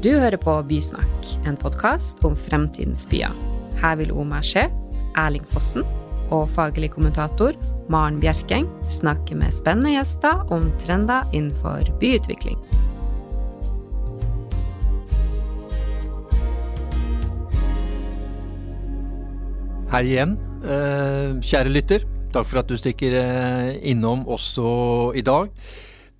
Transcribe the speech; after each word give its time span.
Du 0.00 0.14
hører 0.16 0.40
på 0.40 0.54
Bysnakk, 0.64 1.26
en 1.44 1.58
podkast 1.60 2.22
om 2.24 2.32
fremtidens 2.32 3.02
byer. 3.10 3.34
Her 3.82 3.98
vil 4.00 4.14
Omar 4.16 4.40
Skje, 4.48 4.62
Erling 5.20 5.44
Fossen 5.52 5.84
og 6.32 6.46
faglig 6.54 6.88
kommentator 6.94 7.52
Maren 7.92 8.16
Bjerkeng 8.22 8.64
snakke 8.88 9.36
med 9.36 9.52
spennende 9.52 9.92
gjester 9.92 10.40
om 10.56 10.70
trender 10.80 11.28
innenfor 11.36 11.90
byutvikling. 12.00 12.56
Hei 19.92 20.02
igjen, 20.14 20.38
eh, 20.64 21.36
kjære 21.44 21.76
lytter. 21.76 22.08
Takk 22.32 22.48
for 22.48 22.64
at 22.64 22.72
du 22.72 22.80
stikker 22.80 23.20
eh, 23.20 23.76
innom 23.92 24.24
også 24.24 25.12
i 25.12 25.20
dag. 25.28 25.52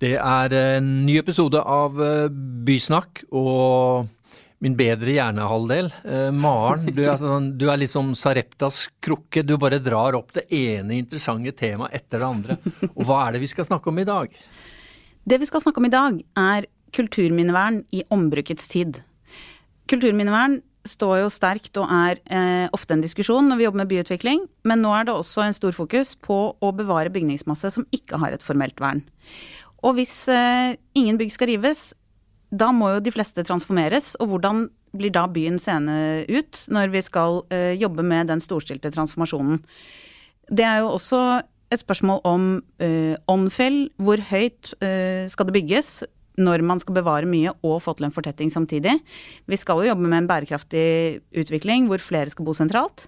Det 0.01 0.15
er 0.17 0.53
en 0.57 0.87
ny 1.05 1.19
episode 1.19 1.61
av 1.61 1.99
eh, 2.01 2.31
Bysnakk 2.65 3.21
og 3.37 4.07
min 4.61 4.73
bedre 4.77 5.13
hjernehalvdel. 5.13 5.87
Maren, 6.37 6.87
du 6.93 6.99
er, 7.01 7.15
sånn, 7.17 7.47
du 7.57 7.67
er 7.73 7.79
liksom 7.81 8.11
Sareptas 8.17 8.83
krukke. 9.01 9.41
Du 9.41 9.55
bare 9.61 9.79
drar 9.81 10.13
opp 10.17 10.35
det 10.37 10.43
ene 10.53 10.99
interessante 10.99 11.53
temaet 11.57 11.95
etter 11.97 12.21
det 12.21 12.27
andre. 12.27 12.57
Og 12.91 13.01
hva 13.07 13.23
er 13.23 13.33
det 13.33 13.41
vi 13.41 13.49
skal 13.49 13.65
snakke 13.65 13.89
om 13.89 14.01
i 14.01 14.05
dag? 14.05 14.35
Det 15.25 15.39
vi 15.41 15.49
skal 15.49 15.63
snakke 15.65 15.81
om 15.81 15.89
i 15.89 15.93
dag, 15.93 16.19
er 16.37 16.69
kulturminnevern 16.93 17.81
i 17.93 18.03
ombrukets 18.13 18.69
tid. 18.69 19.01
Kulturminnevern 19.89 20.59
står 20.87 21.21
jo 21.21 21.31
sterkt 21.33 21.77
og 21.77 21.89
er 21.93 22.21
eh, 22.25 22.67
ofte 22.73 22.95
en 22.95 23.03
diskusjon 23.03 23.49
når 23.49 23.59
vi 23.59 23.65
jobber 23.67 23.83
med 23.83 23.91
byutvikling, 23.91 24.45
men 24.65 24.81
nå 24.81 24.93
er 24.97 25.07
det 25.07 25.13
også 25.13 25.45
en 25.45 25.57
stor 25.57 25.75
fokus 25.77 26.15
på 26.25 26.37
å 26.57 26.71
bevare 26.73 27.13
bygningsmasse 27.13 27.73
som 27.75 27.85
ikke 27.93 28.21
har 28.21 28.33
et 28.33 28.45
formelt 28.45 28.81
vern. 28.81 29.03
Og 29.81 29.97
hvis 29.97 30.13
eh, 30.29 30.77
ingen 30.97 31.17
bygg 31.17 31.33
skal 31.33 31.51
rives, 31.53 31.91
da 32.51 32.69
må 32.75 32.91
jo 32.95 33.03
de 33.03 33.13
fleste 33.13 33.43
transformeres, 33.47 34.13
og 34.19 34.33
hvordan 34.33 34.65
blir 34.97 35.13
da 35.15 35.23
byen 35.31 35.59
seende 35.61 36.25
ut 36.27 36.65
når 36.71 36.91
vi 36.91 37.01
skal 37.05 37.41
eh, 37.53 37.73
jobbe 37.79 38.03
med 38.03 38.27
den 38.31 38.43
storstilte 38.43 38.91
transformasjonen? 38.91 39.61
Det 40.51 40.65
er 40.67 40.81
jo 40.83 40.91
også 40.97 41.21
et 41.71 41.79
spørsmål 41.79 42.19
om 42.27 42.47
eh, 42.83 43.15
åndfell. 43.31 43.85
Hvor 43.97 44.19
høyt 44.31 44.73
eh, 44.83 45.29
skal 45.31 45.47
det 45.47 45.55
bygges? 45.55 46.01
Når 46.39 46.63
man 46.67 46.79
skal 46.81 46.95
bevare 46.95 47.27
mye 47.29 47.53
og 47.65 47.81
få 47.83 47.95
til 47.97 48.07
en 48.07 48.15
fortetting 48.15 48.51
samtidig. 48.53 48.93
Vi 49.49 49.59
skal 49.59 49.81
jo 49.81 49.89
jobbe 49.91 50.07
med 50.07 50.21
en 50.21 50.29
bærekraftig 50.29 50.85
utvikling 51.43 51.89
hvor 51.89 52.03
flere 52.03 52.31
skal 52.31 52.47
bo 52.47 52.55
sentralt. 52.57 53.07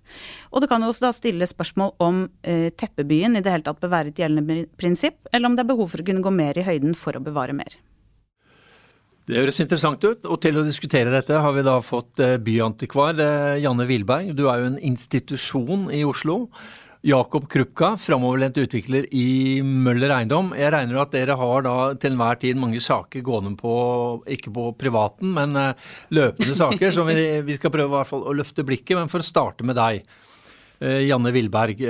Og 0.52 0.64
det 0.64 0.72
kan 0.72 0.84
jo 0.84 0.92
også 0.92 1.08
da 1.08 1.14
stille 1.16 1.48
spørsmål 1.50 1.96
om 2.04 2.26
eh, 2.44 2.70
teppebyen 2.76 3.38
i 3.38 3.44
det 3.46 3.54
hele 3.54 3.68
tatt 3.68 3.82
bør 3.82 3.96
være 3.96 4.14
et 4.14 4.22
gjeldende 4.24 4.68
prinsipp, 4.80 5.22
eller 5.32 5.50
om 5.50 5.58
det 5.58 5.66
er 5.66 5.74
behov 5.74 5.92
for 5.94 6.04
å 6.04 6.08
kunne 6.08 6.24
gå 6.26 6.36
mer 6.36 6.60
i 6.60 6.68
høyden 6.68 6.96
for 6.98 7.16
å 7.16 7.24
bevare 7.24 7.56
mer. 7.56 7.80
Det 9.24 9.38
høres 9.40 9.62
interessant 9.64 10.04
ut, 10.04 10.26
og 10.28 10.40
til 10.44 10.58
å 10.60 10.66
diskutere 10.68 11.14
dette 11.14 11.38
har 11.40 11.54
vi 11.56 11.64
da 11.64 11.78
fått 11.80 12.20
eh, 12.20 12.36
byantikvar 12.44 13.20
eh, 13.24 13.62
Janne 13.64 13.86
Wilberg. 13.88 14.34
Du 14.36 14.50
er 14.52 14.60
jo 14.60 14.72
en 14.74 14.82
institusjon 14.84 15.86
i 15.96 16.02
Oslo. 16.04 16.42
Jakob 17.04 17.50
Krupka, 17.52 17.98
framoverlent 18.00 18.56
utvikler 18.62 19.10
i 19.12 19.60
Møller 19.60 20.14
Eiendom. 20.16 20.54
Jeg 20.56 20.72
regner 20.72 21.02
at 21.02 21.12
dere 21.12 21.36
har 21.36 21.66
da 21.66 21.74
til 22.00 22.14
enhver 22.14 22.38
tid 22.40 22.60
mange 22.62 22.80
saker 22.80 23.26
gående 23.28 23.58
på, 23.60 23.74
ikke 24.32 24.54
på 24.56 24.70
privaten, 24.80 25.34
men 25.36 25.52
uh, 25.60 25.90
løpende 26.16 26.56
saker, 26.56 26.94
som 26.96 27.12
vi, 27.12 27.18
vi, 27.50 27.58
skal 27.60 27.74
prøve 27.76 27.92
i 27.92 27.96
hvert 27.98 28.08
fall 28.08 28.24
å 28.24 28.36
løfte 28.40 28.64
blikket. 28.64 28.96
Men 28.96 29.12
for 29.12 29.20
å 29.20 29.28
starte 29.28 29.68
med 29.68 29.76
deg, 29.76 30.08
uh, 30.80 31.02
Janne 31.04 31.36
Wilberg. 31.36 31.84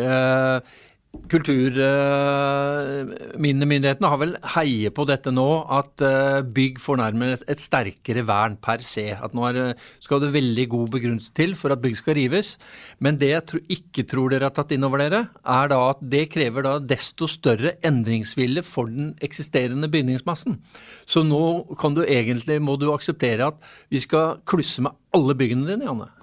Kulturminnemyndighetene 1.14 4.10
har 4.10 4.18
vel 4.18 4.34
heie 4.56 4.90
på 4.94 5.06
dette 5.06 5.32
nå, 5.34 5.66
at 5.72 6.02
eh, 6.02 6.42
bygg 6.42 6.80
får 6.82 6.98
nærmest 7.00 7.44
et 7.50 7.60
sterkere 7.62 8.24
vern 8.26 8.58
per 8.58 8.82
se. 8.86 9.14
At 9.14 9.34
nå 9.38 9.46
er, 9.52 9.76
skal 10.02 10.20
det 10.24 10.34
veldig 10.34 10.70
god 10.72 10.90
begrunnelse 10.96 11.32
til 11.38 11.56
for 11.58 11.72
at 11.74 11.82
bygg 11.84 11.98
skal 12.02 12.16
rives. 12.18 12.58
Men 12.98 13.18
det 13.22 13.30
jeg 13.30 13.44
ikke 13.78 14.04
tror 14.10 14.30
dere 14.34 14.46
har 14.50 14.56
tatt 14.58 14.72
inn 14.74 14.86
over 14.88 14.98
dere, 15.04 15.22
er 15.46 15.68
da 15.70 15.78
at 15.92 16.00
det 16.02 16.34
krever 16.34 16.62
da 16.66 16.74
desto 16.82 17.28
større 17.30 17.78
endringsvilje 17.86 18.66
for 18.66 18.90
den 18.90 19.14
eksisterende 19.22 19.88
bygningsmassen. 19.94 20.58
Så 21.06 21.22
nå 21.26 21.78
kan 21.78 21.94
du 21.94 22.02
egentlig, 22.08 22.58
må 22.58 22.74
du 22.82 22.90
akseptere 22.94 23.54
at 23.54 23.58
vi 23.94 24.00
skal 24.02 24.42
klusse 24.50 24.82
med 24.82 24.98
alle 25.14 25.38
byggene 25.38 25.70
dine, 25.70 25.86
Janne. 25.86 26.23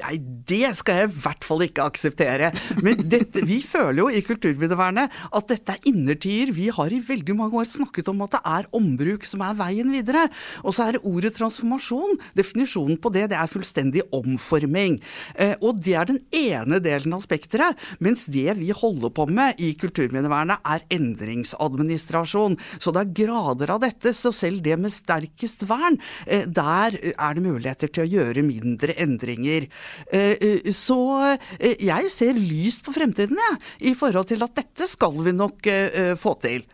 Nei, 0.00 0.16
det 0.48 0.72
skal 0.78 1.00
jeg 1.00 1.10
i 1.10 1.20
hvert 1.24 1.46
fall 1.46 1.64
ikke 1.66 1.86
akseptere. 1.90 2.52
Men 2.84 3.00
dette, 3.10 3.42
vi 3.46 3.58
føler 3.64 4.00
jo 4.02 4.08
i 4.12 4.22
Kulturminnevernet 4.24 5.12
at 5.36 5.48
dette 5.50 5.76
er 5.76 5.88
innertier. 5.90 6.52
Vi 6.56 6.68
har 6.74 6.92
i 6.92 7.02
veldig 7.02 7.36
mange 7.38 7.60
år 7.60 7.68
snakket 7.70 8.10
om 8.12 8.22
at 8.26 8.36
det 8.36 8.42
er 8.52 8.68
ombruk 8.76 9.26
som 9.28 9.42
er 9.46 9.56
veien 9.58 9.90
videre. 9.94 10.26
Og 10.62 10.76
så 10.76 10.86
er 10.86 10.96
det 10.96 11.04
ordet 11.08 11.34
transformasjon. 11.36 12.16
Definisjonen 12.38 13.00
på 13.02 13.12
det, 13.14 13.28
det 13.32 13.40
er 13.40 13.50
fullstendig 13.50 14.04
omforming. 14.16 14.98
Eh, 15.34 15.54
og 15.60 15.82
det 15.82 15.96
er 15.98 16.10
den 16.10 16.22
ene 16.36 16.80
delen 16.82 17.16
av 17.16 17.24
spekteret. 17.26 17.78
Mens 18.02 18.26
det 18.30 18.56
vi 18.60 18.72
holder 18.74 19.12
på 19.14 19.28
med 19.30 19.60
i 19.62 19.72
Kulturminnevernet 19.78 20.62
er 20.66 20.86
endringsadministrasjon. 20.96 22.58
Så 22.78 22.94
det 22.94 23.02
er 23.02 23.14
grader 23.24 23.74
av 23.76 23.82
dette. 23.84 24.14
Så 24.16 24.32
selv 24.34 24.62
det 24.64 24.78
med 24.80 24.94
sterkest 24.94 25.66
vern, 25.68 25.98
eh, 26.26 26.46
der 26.46 26.98
er 27.12 27.36
det 27.36 27.44
muligheter 27.44 27.90
til 27.90 28.06
å 28.06 28.10
gjøre 28.16 28.46
mindre 28.46 28.96
endringer. 29.02 29.55
Eh, 29.64 30.36
eh, 30.36 30.72
så 30.74 31.00
eh, 31.56 31.76
jeg 31.88 32.10
ser 32.12 32.38
lyst 32.38 32.84
på 32.84 32.94
fremtiden, 32.94 33.38
jeg, 33.40 33.60
i 33.90 33.94
forhold 33.98 34.28
til 34.30 34.44
at 34.44 34.56
dette 34.58 34.88
skal 34.90 35.16
vi 35.24 35.34
nok 35.36 35.70
få 36.20 36.34
til. 36.42 36.66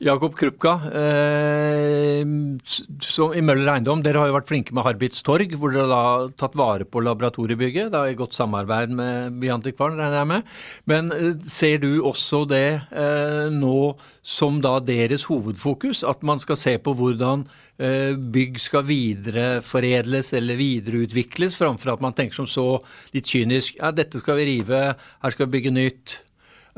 Jakob 0.00 0.32
Krupka, 0.32 0.78
eh, 0.96 2.22
i 2.24 3.42
Møller 3.44 3.68
Eiendom, 3.74 4.00
dere 4.00 4.22
har 4.22 4.30
jo 4.30 4.36
vært 4.38 4.48
flinke 4.48 4.72
med 4.72 4.86
Harbits 4.86 5.20
torg, 5.20 5.52
hvor 5.60 5.74
dere 5.74 5.92
har 5.92 6.30
tatt 6.40 6.56
vare 6.56 6.86
på 6.88 7.02
laboratoriebygget. 7.04 7.90
Det 7.92 7.98
har 7.98 8.08
i 8.08 8.16
godt 8.16 8.32
samarbeid 8.32 8.94
med 8.96 9.36
Byantikvaren, 9.42 10.00
regner 10.00 10.22
jeg 10.22 10.30
med. 10.30 10.54
Men 10.88 11.12
eh, 11.12 11.34
ser 11.44 11.82
du 11.84 12.00
også 12.00 12.46
det 12.48 12.80
eh, 12.96 13.52
nå 13.52 13.92
som 14.24 14.62
da 14.64 14.78
deres 14.80 15.26
hovedfokus, 15.28 16.00
at 16.08 16.24
man 16.24 16.40
skal 16.40 16.56
se 16.56 16.78
på 16.80 16.96
hvordan 16.96 17.44
eh, 17.76 18.16
bygg 18.16 18.56
skal 18.56 18.88
videreforedles 18.88 20.32
eller 20.40 20.56
videreutvikles, 20.56 21.60
framfor 21.60 21.92
at 21.92 22.00
man 22.00 22.16
tenker 22.16 22.40
som 22.40 22.48
så 22.48 22.70
litt 23.12 23.28
kynisk 23.28 23.76
ja, 23.76 23.92
dette 23.92 24.24
skal 24.24 24.40
vi 24.40 24.48
rive, 24.54 24.82
her 24.96 25.36
skal 25.36 25.44
vi 25.44 25.58
bygge 25.58 25.76
nytt. 25.76 26.18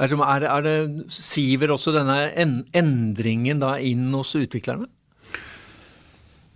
Er 0.03 0.11
det, 0.43 0.49
er 0.51 0.65
det, 0.67 0.77
siver 1.15 1.71
også 1.71 1.95
denne 1.95 2.33
endringen 2.35 3.61
da 3.63 3.77
inn 3.79 4.09
hos 4.17 4.35
utviklerne? 4.39 4.89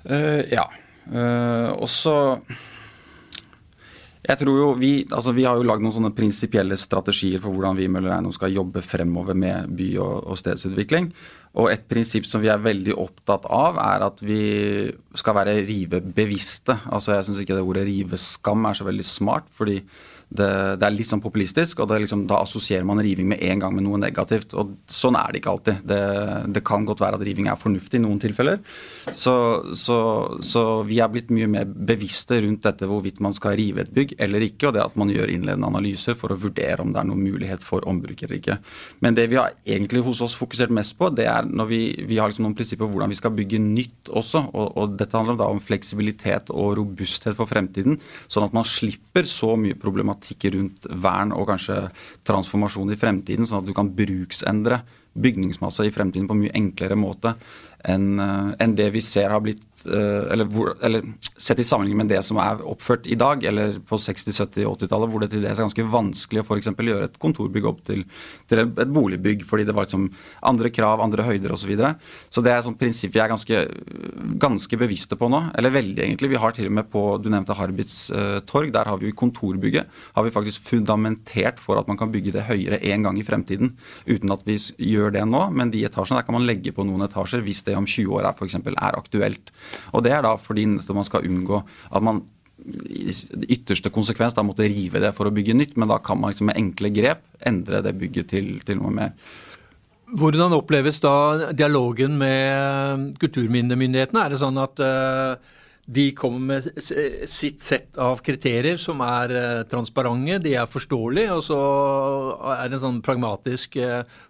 Uh, 0.07 0.43
ja. 0.51 0.67
Uh, 1.07 1.71
også 1.79 2.17
jeg 4.27 4.41
tror 4.41 4.57
jo 4.59 4.71
Vi, 4.81 4.91
altså 5.15 5.31
vi 5.37 5.45
har 5.47 5.59
jo 5.59 5.67
lagd 5.67 5.85
noen 5.85 5.95
sånne 5.95 6.15
prinsipielle 6.17 6.79
strategier 6.81 7.43
for 7.43 7.55
hvordan 7.55 7.79
vi 7.79 7.87
Møller 7.93 8.17
Eiendom 8.17 8.35
skal 8.35 8.55
jobbe 8.55 8.83
fremover 8.83 9.39
med 9.39 9.71
by- 9.79 9.93
og, 10.03 10.17
og, 10.33 10.41
stedsutvikling. 10.41 11.13
Og 11.57 11.71
et 11.71 11.87
prinsipp 11.89 12.27
som 12.27 12.43
vi 12.43 12.51
er 12.53 12.61
veldig 12.61 12.97
opptatt 12.99 13.47
av, 13.47 13.79
er 13.81 14.05
at 14.09 14.19
vi 14.27 14.41
skal 15.17 15.39
være 15.39 15.55
rivebevisste. 15.69 16.75
Altså 16.91 17.15
Jeg 17.15 17.29
syns 17.29 17.41
ikke 17.45 17.57
det 17.57 17.65
ordet 17.65 17.87
riveskam 17.87 18.67
er 18.67 18.77
så 18.77 18.89
veldig 18.89 19.07
smart. 19.07 19.47
fordi 19.55 19.79
det, 20.27 20.47
det, 20.81 20.87
er 20.87 20.95
litt 20.95 21.07
sånn 21.07 21.23
populistisk, 21.23 21.81
og 21.81 21.93
liksom, 21.95 22.25
da 22.27 22.41
assosierer 22.43 22.87
man 22.87 22.99
riving 23.03 23.29
med 23.31 23.43
en 23.47 23.61
gang 23.63 23.75
med 23.77 23.85
noe 23.87 24.01
negativt. 24.03 24.57
og 24.59 24.75
Sånn 24.91 25.15
er 25.19 25.31
det 25.31 25.41
ikke 25.41 25.53
alltid. 25.53 25.85
Det, 25.87 26.01
det 26.57 26.63
kan 26.67 26.87
godt 26.89 27.03
være 27.05 27.21
at 27.21 27.25
riving 27.27 27.47
er 27.51 27.61
fornuftig 27.61 28.01
i 28.01 28.03
noen 28.03 28.19
tilfeller. 28.23 28.59
Så, 29.15 29.37
så, 29.79 29.99
så, 30.43 30.65
vi 30.89 30.99
er 31.03 31.13
blitt 31.13 31.31
mye 31.35 31.49
mer 31.51 31.69
bevisste 31.71 32.41
rundt 32.43 32.67
dette 32.67 32.89
hvorvidt 32.91 33.23
man 33.23 33.37
skal 33.37 33.55
rive 33.59 33.85
et 33.85 33.93
bygg 33.95 34.17
eller 34.27 34.49
ikke, 34.49 34.69
og 34.69 34.75
det 34.77 34.83
at 34.83 34.99
man 34.99 35.13
gjør 35.15 35.31
innledende 35.31 35.71
analyser 35.71 36.19
for 36.19 36.35
å 36.35 36.41
vurdere 36.43 36.83
om 36.83 36.91
det 36.91 37.03
er 37.03 37.09
noen 37.09 37.23
mulighet 37.23 37.63
for 37.63 37.87
ombruk 37.87 38.27
eller 38.27 38.41
ikke. 38.41 38.59
Men 39.07 39.15
det 39.15 39.29
vi 39.31 39.39
har 39.39 39.55
egentlig 39.63 40.03
hos 40.09 40.25
oss 40.27 40.35
fokusert 40.39 40.75
mest 40.75 40.97
på, 40.99 41.13
det 41.15 41.29
er 41.31 41.47
når 41.47 41.71
vi, 41.71 41.81
vi 42.11 42.19
har 42.19 42.33
liksom 42.33 42.49
noen 42.49 42.59
prinsipper 42.59 42.89
for 42.89 42.97
hvordan 42.97 43.15
vi 43.15 43.21
skal 43.21 43.35
bygge 43.37 43.63
nytt 43.63 44.11
også. 44.11 44.43
Og, 44.51 44.75
og 44.75 44.99
dette 44.99 45.15
handler 45.15 45.39
da 45.39 45.49
om 45.55 45.63
fleksibilitet 45.63 46.51
og 46.51 46.75
robusthet 46.81 47.39
for 47.39 47.47
fremtiden, 47.47 48.01
sånn 48.27 48.49
at 48.49 48.57
man 48.57 48.67
slipper 48.67 49.29
så 49.31 49.55
mye 49.61 49.79
problematikk 49.79 50.16
problematikk 50.17 50.55
rundt 50.55 50.87
vern 50.91 51.33
og 51.33 51.49
kanskje 51.49 51.91
transformasjon 52.25 52.93
i 52.93 52.97
fremtiden, 52.97 53.47
sånn 53.47 53.63
at 53.63 53.67
du 53.69 53.75
kan 53.75 53.91
bruksendre 53.95 54.83
bygningsmasse 55.17 55.87
i 55.87 55.93
fremtiden 55.93 56.29
på 56.29 56.35
en 56.35 56.43
mye 56.45 56.57
enklere 56.57 56.97
måte 56.97 57.37
enn 57.87 58.21
eh, 58.23 58.53
en 58.65 58.75
det 58.79 58.89
vi 58.95 59.03
ser 59.05 59.31
har 59.33 59.43
blitt 59.45 59.85
eh, 59.87 60.27
eller, 60.33 60.49
hvor, 60.51 60.73
eller, 60.85 61.05
sett 61.37 61.61
i 61.61 61.67
sammenheng 61.67 61.99
med 62.01 62.11
det 62.11 62.23
som 62.27 62.41
er 62.43 62.63
oppført 62.67 63.07
i 63.07 63.19
dag, 63.19 63.45
eller 63.47 63.79
på 63.87 63.99
60-, 64.01 64.33
70-, 64.33 64.67
80-tallet, 64.73 65.13
hvor 65.13 65.23
det 65.23 65.31
til 65.33 65.45
dels 65.45 65.59
er 65.61 65.67
ganske 65.67 65.87
vanskelig 65.93 66.43
å 66.43 66.47
f.eks. 66.47 66.71
gjøre 66.73 67.11
et 67.11 67.21
kontorbygg 67.23 67.69
opp 67.69 67.83
til, 67.87 68.03
til, 68.51 68.65
et 68.67 68.93
boligbygg, 68.93 69.45
fordi 69.49 69.67
det 69.69 69.77
var 69.77 69.89
liksom 69.89 70.09
andre 70.51 70.73
krav, 70.75 71.05
andre 71.05 71.27
høyder 71.27 71.55
osv. 71.55 71.67
Så, 71.67 71.71
videre. 71.73 71.97
så 72.31 72.43
det 72.47 72.53
er 72.53 72.61
et 72.61 72.67
sånt 72.69 72.79
prinsipp 72.79 73.11
vi 73.17 73.19
er 73.19 73.31
ganske, 73.33 73.61
ganske, 74.39 74.79
bevisste 74.79 75.17
på 75.19 75.27
nå. 75.33 75.41
Eller 75.59 75.73
veldig, 75.75 75.99
egentlig. 76.05 76.29
Vi 76.31 76.39
har 76.39 76.55
til 76.55 76.69
og 76.69 76.77
med 76.79 76.87
på 76.93 77.03
Du 77.19 77.27
nevnte 77.33 77.57
Harbits 77.59 77.97
eh, 78.15 78.37
torg. 78.47 78.71
Der 78.71 78.87
har 78.87 79.01
vi 79.01 79.11
i 79.11 79.17
kontorbygget 79.17 79.91
har 80.17 80.25
vi 80.25 80.31
faktisk 80.31 80.63
fundamentert 80.63 81.59
for 81.63 81.81
at 81.81 81.89
man 81.91 81.99
kan 81.99 82.13
bygge 82.13 82.35
det 82.37 82.47
høyere 82.49 82.79
en 82.93 83.07
gang 83.07 83.19
i 83.19 83.25
fremtiden, 83.27 83.75
uten 84.07 84.33
at 84.33 84.45
vi 84.47 84.57
gjør 84.93 85.13
det 85.17 85.25
nå, 85.29 85.43
men 85.57 85.73
de 85.75 85.83
etasjene 85.87 86.21
der 86.21 86.29
kan 86.29 86.37
man 86.39 86.47
legge 86.49 86.73
på 86.77 86.87
noen 86.87 87.05
etasjer 87.07 87.45
hvis 87.45 87.65
det 87.67 87.76
om 87.79 87.89
20 87.89 88.17
år 88.19 88.31
er, 88.31 88.39
for 88.39 88.49
eksempel, 88.49 88.77
er 88.79 88.99
aktuelt. 88.99 89.53
Og 89.93 90.05
Det 90.07 90.13
er 90.13 90.25
da 90.27 90.37
fordi 90.41 90.67
man 90.67 91.09
skal 91.09 91.27
unngå 91.27 91.63
at 91.91 92.03
man 92.03 92.25
i 92.67 93.13
ytterste 93.53 93.93
konsekvens 93.95 94.35
da 94.35 94.45
måtte 94.47 94.67
rive 94.67 95.01
det 95.03 95.13
for 95.17 95.29
å 95.29 95.35
bygge 95.35 95.55
nytt, 95.57 95.77
men 95.77 95.91
da 95.91 95.99
kan 96.03 96.19
man 96.19 96.33
liksom 96.33 96.49
med 96.51 96.59
enkle 96.59 96.91
grep 96.95 97.27
endre 97.47 97.83
det 97.85 97.95
bygget 98.01 98.33
til, 98.33 98.49
til 98.67 98.81
noe 98.81 98.95
mer. 98.95 99.13
Hvordan 100.17 100.55
oppleves 100.55 101.01
da 101.03 101.51
dialogen 101.53 102.17
med 102.21 103.13
kulturminnemyndighetene? 103.21 104.23
Er 104.23 104.33
det 104.33 104.41
sånn 104.41 104.61
at 104.63 104.83
uh, 104.83 105.35
de 105.87 106.07
kommer 106.19 106.55
med 106.55 106.87
sitt 106.87 107.63
sett 107.63 107.99
av 108.03 108.23
kriterier 108.27 108.79
som 108.79 109.03
er 109.05 109.35
uh, 109.35 109.65
transparente, 109.71 110.39
de 110.47 110.55
er 110.59 110.71
forståelige, 110.71 111.35
og 111.35 111.43
så 111.47 111.61
er 112.55 112.71
det 112.71 112.79
en 112.79 112.85
sånn 112.87 113.03
pragmatisk 113.07 113.79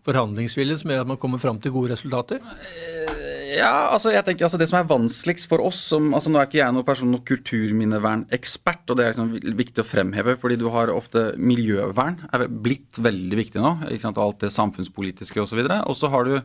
forhandlingsvilje 0.09 0.81
som 0.81 0.93
gjør 0.93 1.05
at 1.05 1.13
man 1.13 1.21
kommer 1.21 1.45
fram 1.45 1.61
til 1.61 1.77
gode 1.77 1.93
resultater? 1.95 2.41
Ja, 3.47 3.93
altså 3.93 4.11
jeg 4.11 4.25
tenker 4.27 4.47
altså 4.47 4.59
Det 4.59 4.67
som 4.71 4.79
er 4.81 4.89
vanskeligst 4.91 5.49
for 5.51 5.63
oss 5.63 5.79
som, 5.93 6.09
altså 6.17 6.33
Nå 6.33 6.41
er 6.41 6.49
ikke 6.49 6.59
jeg 6.59 6.75
noen 6.75 6.87
person 6.87 7.11
noen 7.13 7.25
kulturminnevernekspert, 7.29 8.85
og 8.91 8.99
det 8.99 9.05
er 9.05 9.15
liksom 9.15 9.57
viktig 9.61 9.83
å 9.85 9.87
fremheve, 9.87 10.37
fordi 10.41 10.59
du 10.61 10.67
har 10.75 10.91
ofte 10.95 11.29
miljøvern 11.39 12.19
er 12.35 12.47
blitt 12.51 12.99
veldig 12.99 13.39
viktig 13.39 13.63
nå. 13.63 13.75
ikke 13.91 14.09
sant, 14.09 14.21
Alt 14.23 14.43
det 14.43 14.55
samfunnspolitiske 14.55 15.43
osv. 15.43 15.63
Og 15.63 15.95
så 15.99 16.11
har 16.11 16.27
du 16.27 16.39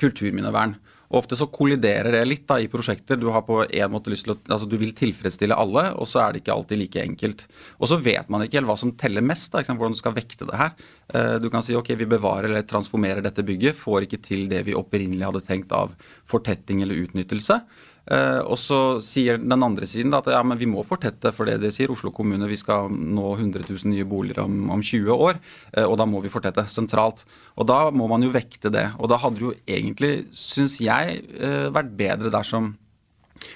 kulturminnevern. 0.00 0.76
Og 1.08 1.22
Ofte 1.22 1.38
så 1.40 1.48
kolliderer 1.48 2.12
det 2.12 2.20
litt 2.28 2.44
da 2.48 2.58
i 2.60 2.68
prosjekter. 2.68 3.16
Du 3.16 3.30
har 3.32 3.44
på 3.46 3.62
en 3.64 3.92
måte 3.92 4.12
lyst 4.12 4.26
til 4.26 4.34
å, 4.34 4.38
altså 4.44 4.68
du 4.68 4.76
vil 4.80 4.92
tilfredsstille 4.96 5.56
alle, 5.56 5.86
og 5.96 6.08
så 6.10 6.20
er 6.22 6.34
det 6.34 6.42
ikke 6.42 6.56
alltid 6.56 6.82
like 6.82 7.04
enkelt. 7.04 7.44
Og 7.80 7.88
så 7.88 7.96
vet 8.04 8.28
man 8.28 8.44
ikke 8.44 8.60
helt 8.60 8.68
hva 8.68 8.76
som 8.80 8.92
teller 9.00 9.24
mest, 9.24 9.50
da, 9.54 9.64
hvordan 9.64 9.96
du 9.96 10.00
skal 10.00 10.16
vekte 10.16 10.48
det 10.50 10.60
her. 10.60 10.74
Eh, 11.08 11.36
du 11.40 11.48
kan 11.52 11.64
si 11.64 11.76
ok, 11.78 11.94
vi 11.96 12.10
bevarer 12.12 12.50
eller 12.50 12.66
transformerer 12.68 13.24
dette 13.24 13.44
bygget, 13.46 13.78
får 13.80 14.04
ikke 14.04 14.20
til 14.28 14.48
det 14.52 14.66
vi 14.68 14.76
opprinnelig 14.76 15.30
hadde 15.30 15.44
tenkt 15.48 15.72
av 15.76 15.96
fortetting 16.28 16.84
eller 16.84 17.00
utnyttelse. 17.06 17.62
Uh, 18.08 18.40
og 18.48 18.56
så 18.56 18.78
sier 19.04 19.36
den 19.36 19.64
andre 19.64 19.84
siden 19.88 20.14
at 20.16 20.30
ja, 20.32 20.40
men 20.46 20.56
vi 20.56 20.68
må 20.70 20.80
fortette, 20.86 21.28
for 21.36 21.48
det 21.48 21.58
det 21.60 21.74
sier 21.76 21.90
Oslo 21.92 22.08
kommune. 22.14 22.48
Vi 22.48 22.56
skal 22.56 22.88
nå 22.88 23.34
100 23.34 23.66
000 23.68 23.92
nye 23.92 24.06
boliger 24.08 24.46
om, 24.46 24.70
om 24.72 24.80
20 24.80 25.12
år, 25.12 25.40
uh, 25.76 25.84
og 25.84 25.98
da 26.00 26.06
må 26.08 26.22
vi 26.24 26.32
fortette 26.32 26.64
sentralt. 26.72 27.26
Og 27.60 27.68
da 27.68 27.90
må 27.92 28.08
man 28.08 28.24
jo 28.24 28.32
vekte 28.32 28.72
det. 28.72 28.86
Og 28.96 29.12
da 29.12 29.20
hadde 29.20 29.44
jo 29.44 29.52
egentlig, 29.68 30.24
syns 30.32 30.78
jeg, 30.80 31.20
uh, 31.36 31.68
vært 31.74 31.96
bedre 31.98 32.34
dersom 32.34 32.76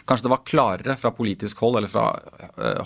Kanskje 0.07 0.29
det 0.29 0.31
var 0.31 0.45
klarere 0.47 0.95
fra 0.95 1.11
politisk 1.11 1.59
hold 1.59 1.81
eller 1.81 1.91
fra 1.91 2.05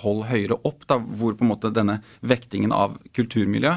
hold 0.00 0.22
høyere 0.30 0.56
opp, 0.64 0.86
da, 0.88 0.96
hvor 0.96 1.34
på 1.36 1.44
en 1.44 1.50
måte 1.50 1.68
denne 1.76 1.98
vektingen 2.24 2.72
av 2.72 2.94
kulturmiljø 3.12 3.74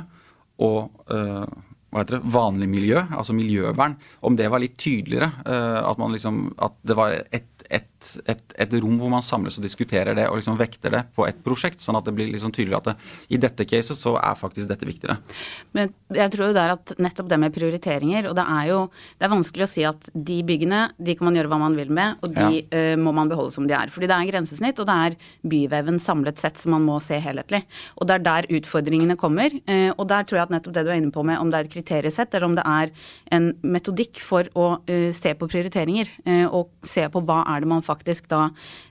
og 0.64 1.10
hva 1.12 2.00
heter 2.00 2.16
det, 2.16 2.32
vanlig 2.32 2.70
miljø, 2.72 3.02
altså 3.10 3.36
miljøvern, 3.36 3.98
om 4.24 4.40
det 4.40 4.48
var 4.48 4.64
litt 4.64 4.80
tydeligere. 4.80 5.34
At, 5.44 6.00
man 6.00 6.16
liksom, 6.16 6.46
at 6.64 6.80
det 6.88 6.96
var 6.96 7.18
et 7.20 7.59
et, 7.70 7.88
et, 8.26 8.42
et, 8.58 8.76
rom 8.82 8.98
hvor 8.98 9.12
man 9.14 9.24
samles 9.26 9.60
og 9.60 9.66
diskuterer 9.66 10.16
det 10.18 10.26
og 10.30 10.40
liksom 10.40 10.58
vekter 10.58 10.94
det 10.94 11.04
på 11.16 11.26
et 11.28 11.38
prosjekt, 11.46 11.84
sånn 11.84 11.98
at 12.00 12.08
det 12.08 12.16
blir 12.18 12.32
liksom 12.32 12.54
tydeligere 12.56 12.82
at 12.82 12.88
det, 12.90 13.10
i 13.36 13.40
dette 13.42 13.66
caset 13.70 13.98
så 13.98 14.16
er 14.18 14.38
faktisk 14.40 14.70
dette 14.72 14.88
viktigere. 14.88 15.20
Men 15.78 15.94
jeg 16.16 16.34
tror 16.34 16.50
jo 16.50 16.56
det 16.58 16.64
er 16.64 16.74
at 16.74 16.94
nettopp 16.98 17.30
det 17.30 17.40
med 17.44 17.54
prioriteringer, 17.56 18.30
og 18.32 18.38
det 18.40 18.46
er 18.58 18.72
jo 18.72 18.80
det 19.20 19.28
er 19.28 19.34
vanskelig 19.34 19.66
å 19.66 19.70
si 19.70 19.86
at 19.88 20.10
de 20.14 20.40
byggene 20.48 20.82
de 20.98 21.16
kan 21.18 21.30
man 21.30 21.38
gjøre 21.38 21.52
hva 21.52 21.60
man 21.62 21.78
vil 21.78 21.92
med, 21.94 22.18
og 22.26 22.34
de 22.36 22.62
ja. 22.62 22.84
uh, 22.96 22.96
må 23.02 23.14
man 23.16 23.30
beholde 23.32 23.54
som 23.56 23.68
de 23.70 23.76
er. 23.78 23.94
Fordi 23.94 24.10
det 24.10 24.18
er 24.18 24.32
grensesnitt, 24.32 24.82
og 24.82 24.90
det 24.90 24.98
er 25.06 25.18
byveven 25.54 26.02
samlet 26.02 26.42
sett 26.42 26.60
som 26.62 26.74
man 26.76 26.88
må 26.88 27.00
se 27.04 27.20
helhetlig. 27.22 27.62
Og 28.00 28.10
det 28.10 28.18
er 28.18 28.26
der 28.26 28.50
utfordringene 28.60 29.18
kommer. 29.20 29.54
Uh, 29.70 29.92
og 29.96 30.08
der 30.10 30.26
tror 30.26 30.42
jeg 30.42 30.50
at 30.50 30.56
nettopp 30.56 30.78
det 30.78 30.86
du 30.88 30.94
er 30.94 31.02
inne 31.02 31.14
på 31.14 31.26
med 31.28 31.40
om 31.42 31.52
det 31.52 31.62
er 31.62 31.70
et 31.70 31.76
kriteriesett, 31.78 32.34
eller 32.34 32.50
om 32.50 32.58
det 32.58 32.66
er 32.66 32.94
en 33.36 33.52
metodikk 33.62 34.24
for 34.26 34.50
å 34.58 34.70
uh, 34.82 35.10
se 35.16 35.36
på 35.38 35.50
prioriteringer, 35.50 36.10
og 36.54 36.70
se 36.86 37.04
på 37.12 37.22
hva 37.26 37.42
er 37.52 37.59
det 37.64 37.70
man 37.72 37.86
faktisk 37.86 38.30
da 38.32 38.48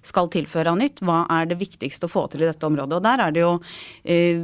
skal 0.07 0.31
tilføre 0.33 0.73
av 0.73 0.79
nytt? 0.81 1.03
Hva 1.05 1.25
er 1.39 1.49
det 1.51 1.61
viktigste 1.61 2.09
å 2.09 2.13
få 2.13 2.27
til 2.33 2.45
i 2.45 2.49
dette 2.49 2.69
området? 2.69 2.99
Og 2.99 3.05
der 3.05 3.25
er 3.25 3.35
det 3.35 3.45
jo 3.45 3.55
eh, 4.05 4.43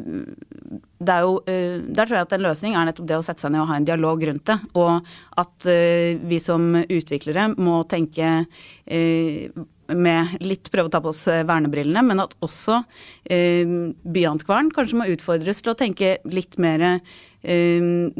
det 1.04 1.14
er 1.14 1.26
jo, 1.26 1.36
eh, 1.50 1.76
Der 1.84 2.06
tror 2.06 2.16
jeg 2.18 2.28
at 2.28 2.34
en 2.36 2.46
løsning 2.46 2.76
er 2.78 2.88
nettopp 2.88 3.08
det 3.10 3.18
å 3.18 3.26
sette 3.26 3.44
seg 3.44 3.52
ned 3.52 3.64
og 3.64 3.70
ha 3.72 3.78
en 3.80 3.88
dialog 3.88 4.24
rundt 4.28 4.46
det. 4.50 4.58
Og 4.80 5.14
at 5.44 5.68
eh, 5.70 6.16
vi 6.22 6.40
som 6.42 6.72
utviklere 6.84 7.50
må 7.58 7.82
tenke 7.90 8.34
med 8.84 10.44
litt 10.44 10.70
prøve 10.72 10.88
å 10.88 10.92
ta 10.92 11.00
på 11.04 11.10
oss 11.12 11.22
vernebrillene, 11.28 12.02
men 12.06 12.22
at 12.24 12.34
også 12.44 12.80
eh, 13.28 13.68
byantikvaren 14.16 14.70
kanskje 14.74 15.00
må 15.00 15.08
utfordres 15.12 15.60
til 15.60 15.74
å 15.74 15.78
tenke 15.78 16.16
litt 16.24 16.56
mer 16.62 16.84
eh, 16.88 18.14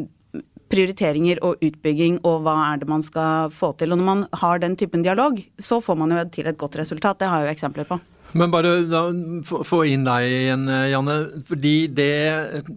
prioriteringer 0.71 1.39
og 1.45 1.61
utbygging 1.63 2.19
og 2.25 2.41
hva 2.45 2.55
er 2.71 2.81
det 2.81 2.89
man 2.89 3.03
skal 3.05 3.53
få 3.53 3.73
til. 3.79 3.93
Og 3.93 4.01
når 4.01 4.09
man 4.09 4.25
har 4.41 4.61
den 4.63 4.75
typen 4.79 5.05
dialog, 5.05 5.39
så 5.61 5.79
får 5.83 5.97
man 5.99 6.15
jo 6.15 6.25
til 6.33 6.49
et 6.49 6.57
godt 6.57 6.77
resultat. 6.81 7.19
Det 7.21 7.29
har 7.29 7.43
jeg 7.43 7.49
jo 7.49 7.55
eksempler 7.55 7.89
på. 7.89 7.99
Men 8.35 8.51
bare 8.51 8.73
da, 8.89 9.05
få 9.45 9.83
inn 9.87 10.03
deg 10.03 10.27
igjen, 10.27 10.67
Janne. 10.91 11.17
fordi 11.47 11.75
Det 11.87 12.11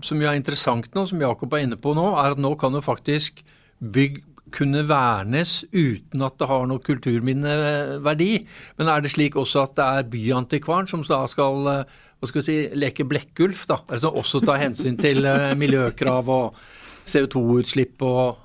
som 0.07 0.21
jo 0.21 0.29
er 0.29 0.39
interessant 0.39 0.93
nå, 0.95 1.07
som 1.09 1.23
Jakob 1.23 1.55
er 1.55 1.65
inne 1.67 1.81
på 1.81 1.97
nå, 1.99 2.13
er 2.15 2.37
at 2.37 2.43
nå 2.43 2.53
kan 2.61 2.77
jo 2.77 2.85
faktisk 2.85 3.43
bygg 3.79 4.23
kunne 4.55 4.81
vernes 4.89 5.61
uten 5.75 6.23
at 6.25 6.39
det 6.41 6.49
har 6.49 6.69
noe 6.69 6.81
kulturminneverdi. 6.81 8.31
Men 8.79 8.89
er 8.89 9.03
det 9.05 9.13
slik 9.13 9.37
også 9.37 9.67
at 9.67 9.75
det 9.77 9.89
er 9.89 10.13
byantikvaren 10.13 10.89
som 10.89 11.03
da 11.05 11.25
skal 11.29 11.67
hva 12.19 12.27
skal 12.27 12.43
vi 12.43 12.47
si, 12.47 12.57
leke 12.75 13.07
Blekkulf? 13.07 13.67
da, 13.71 13.79
altså 13.87 14.11
Også 14.11 14.41
ta 14.43 14.57
hensyn 14.59 14.99
til 14.99 15.27
eh, 15.29 15.55
miljøkrav 15.59 16.31
og 16.35 16.57
CO2-utslipp 17.09 18.03
og 18.05 18.39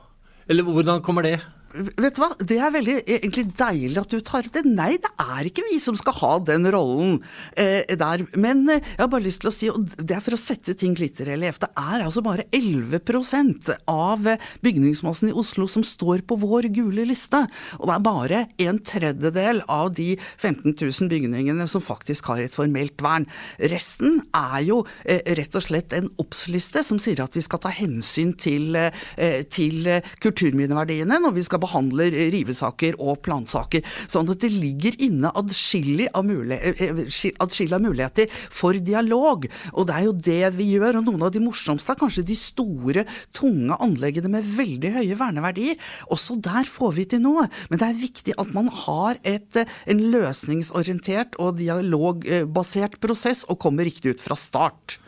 Eller 0.47 0.63
hvordan 0.63 1.01
kommer 1.03 1.21
det? 1.21 1.37
Vet 1.73 2.13
du 2.13 2.21
hva, 2.21 2.29
det 2.37 2.59
er 2.61 2.73
veldig 2.73 2.95
egentlig 3.01 3.47
deilig 3.57 3.97
at 3.97 4.11
du 4.11 4.19
tar 4.21 4.45
opp 4.45 4.53
det. 4.53 4.61
Nei, 4.69 4.91
det 5.01 5.09
er 5.23 5.47
ikke 5.49 5.63
vi 5.65 5.79
som 5.81 5.95
skal 5.97 6.13
ha 6.19 6.31
den 6.45 6.67
rollen 6.73 7.15
eh, 7.57 7.81
der. 7.97 8.21
Men 8.37 8.61
eh, 8.69 8.83
jeg 8.93 9.01
har 9.01 9.09
bare 9.09 9.25
lyst 9.25 9.41
til 9.41 9.49
å 9.49 9.53
si, 9.53 9.69
og 9.71 9.87
det 9.97 10.13
er 10.13 10.21
for 10.21 10.37
å 10.37 10.39
sette 10.39 10.75
ting 10.77 10.93
litt 10.99 11.17
i 11.23 11.25
relieff, 11.31 11.57
det 11.63 11.71
er 11.79 12.03
altså 12.05 12.21
bare 12.25 12.45
11% 12.53 13.71
av 13.89 14.29
bygningsmassen 14.61 15.31
i 15.31 15.33
Oslo 15.43 15.65
som 15.71 15.85
står 15.87 16.21
på 16.29 16.37
vår 16.43 16.69
gule 16.75 17.07
liste. 17.09 17.41
Og 17.79 17.89
det 17.89 17.95
er 17.95 18.05
bare 18.05 18.43
en 18.67 18.81
tredjedel 18.93 19.63
av 19.65 19.95
de 19.97 20.11
15 20.19 20.75
000 20.77 21.09
bygningene 21.09 21.67
som 21.71 21.81
faktisk 21.81 22.29
har 22.29 22.43
et 22.43 22.53
formelt 22.53 23.01
vern. 23.01 23.25
Resten 23.73 24.21
er 24.29 24.59
jo 24.67 24.83
eh, 25.07 25.25
rett 25.39 25.57
og 25.57 25.65
slett 25.65 25.97
en 25.97 26.11
obs-liste 26.21 26.85
som 26.85 27.01
sier 27.01 27.25
at 27.25 27.33
vi 27.33 27.45
skal 27.45 27.63
ta 27.65 27.73
hensyn 27.73 28.37
til, 28.37 28.77
eh, 28.77 29.41
til 29.49 29.89
kulturminneverdiene 30.21 31.17
når 31.23 31.37
vi 31.41 31.49
skal 31.49 31.62
behandler 31.63 32.13
rivesaker 32.33 32.97
og 33.01 33.21
plansaker. 33.25 33.83
Sånn 34.11 34.29
at 34.31 34.43
det 34.43 34.51
ligger 34.53 34.97
inne 35.03 35.31
adskillig 35.39 36.09
av, 36.13 36.29
eh, 36.29 36.81
eh, 36.87 37.03
adskillig 37.43 37.77
av 37.77 37.83
muligheter 37.83 38.29
for 38.49 38.73
dialog. 38.73 39.47
Og 39.73 39.87
det 39.87 39.95
er 39.95 40.05
jo 40.07 40.13
det 40.13 40.53
vi 40.57 40.69
gjør. 40.75 40.99
Og 40.99 41.07
noen 41.07 41.23
av 41.27 41.31
de 41.33 41.43
morsomste 41.43 41.93
er 41.93 42.01
kanskje 42.01 42.25
de 42.25 42.37
store, 42.37 43.05
tunge 43.33 43.77
anleggene 43.79 44.29
med 44.29 44.47
veldig 44.57 44.93
høye 44.97 45.17
verneverdier. 45.19 45.79
Også 46.11 46.39
der 46.41 46.67
får 46.69 46.93
vi 46.97 47.05
til 47.05 47.23
noe. 47.23 47.47
Men 47.69 47.79
det 47.79 47.87
er 47.89 48.01
viktig 48.01 48.37
at 48.37 48.53
man 48.53 48.67
har 48.67 49.17
et, 49.23 49.55
eh, 49.55 49.65
en 49.87 49.99
løsningsorientert 50.13 51.35
og 51.39 51.57
dialogbasert 51.57 52.99
prosess, 52.99 53.43
og 53.49 53.59
kommer 53.59 53.85
riktig 53.85 54.15
ut 54.15 54.21
fra 54.21 54.35
start. 54.35 54.99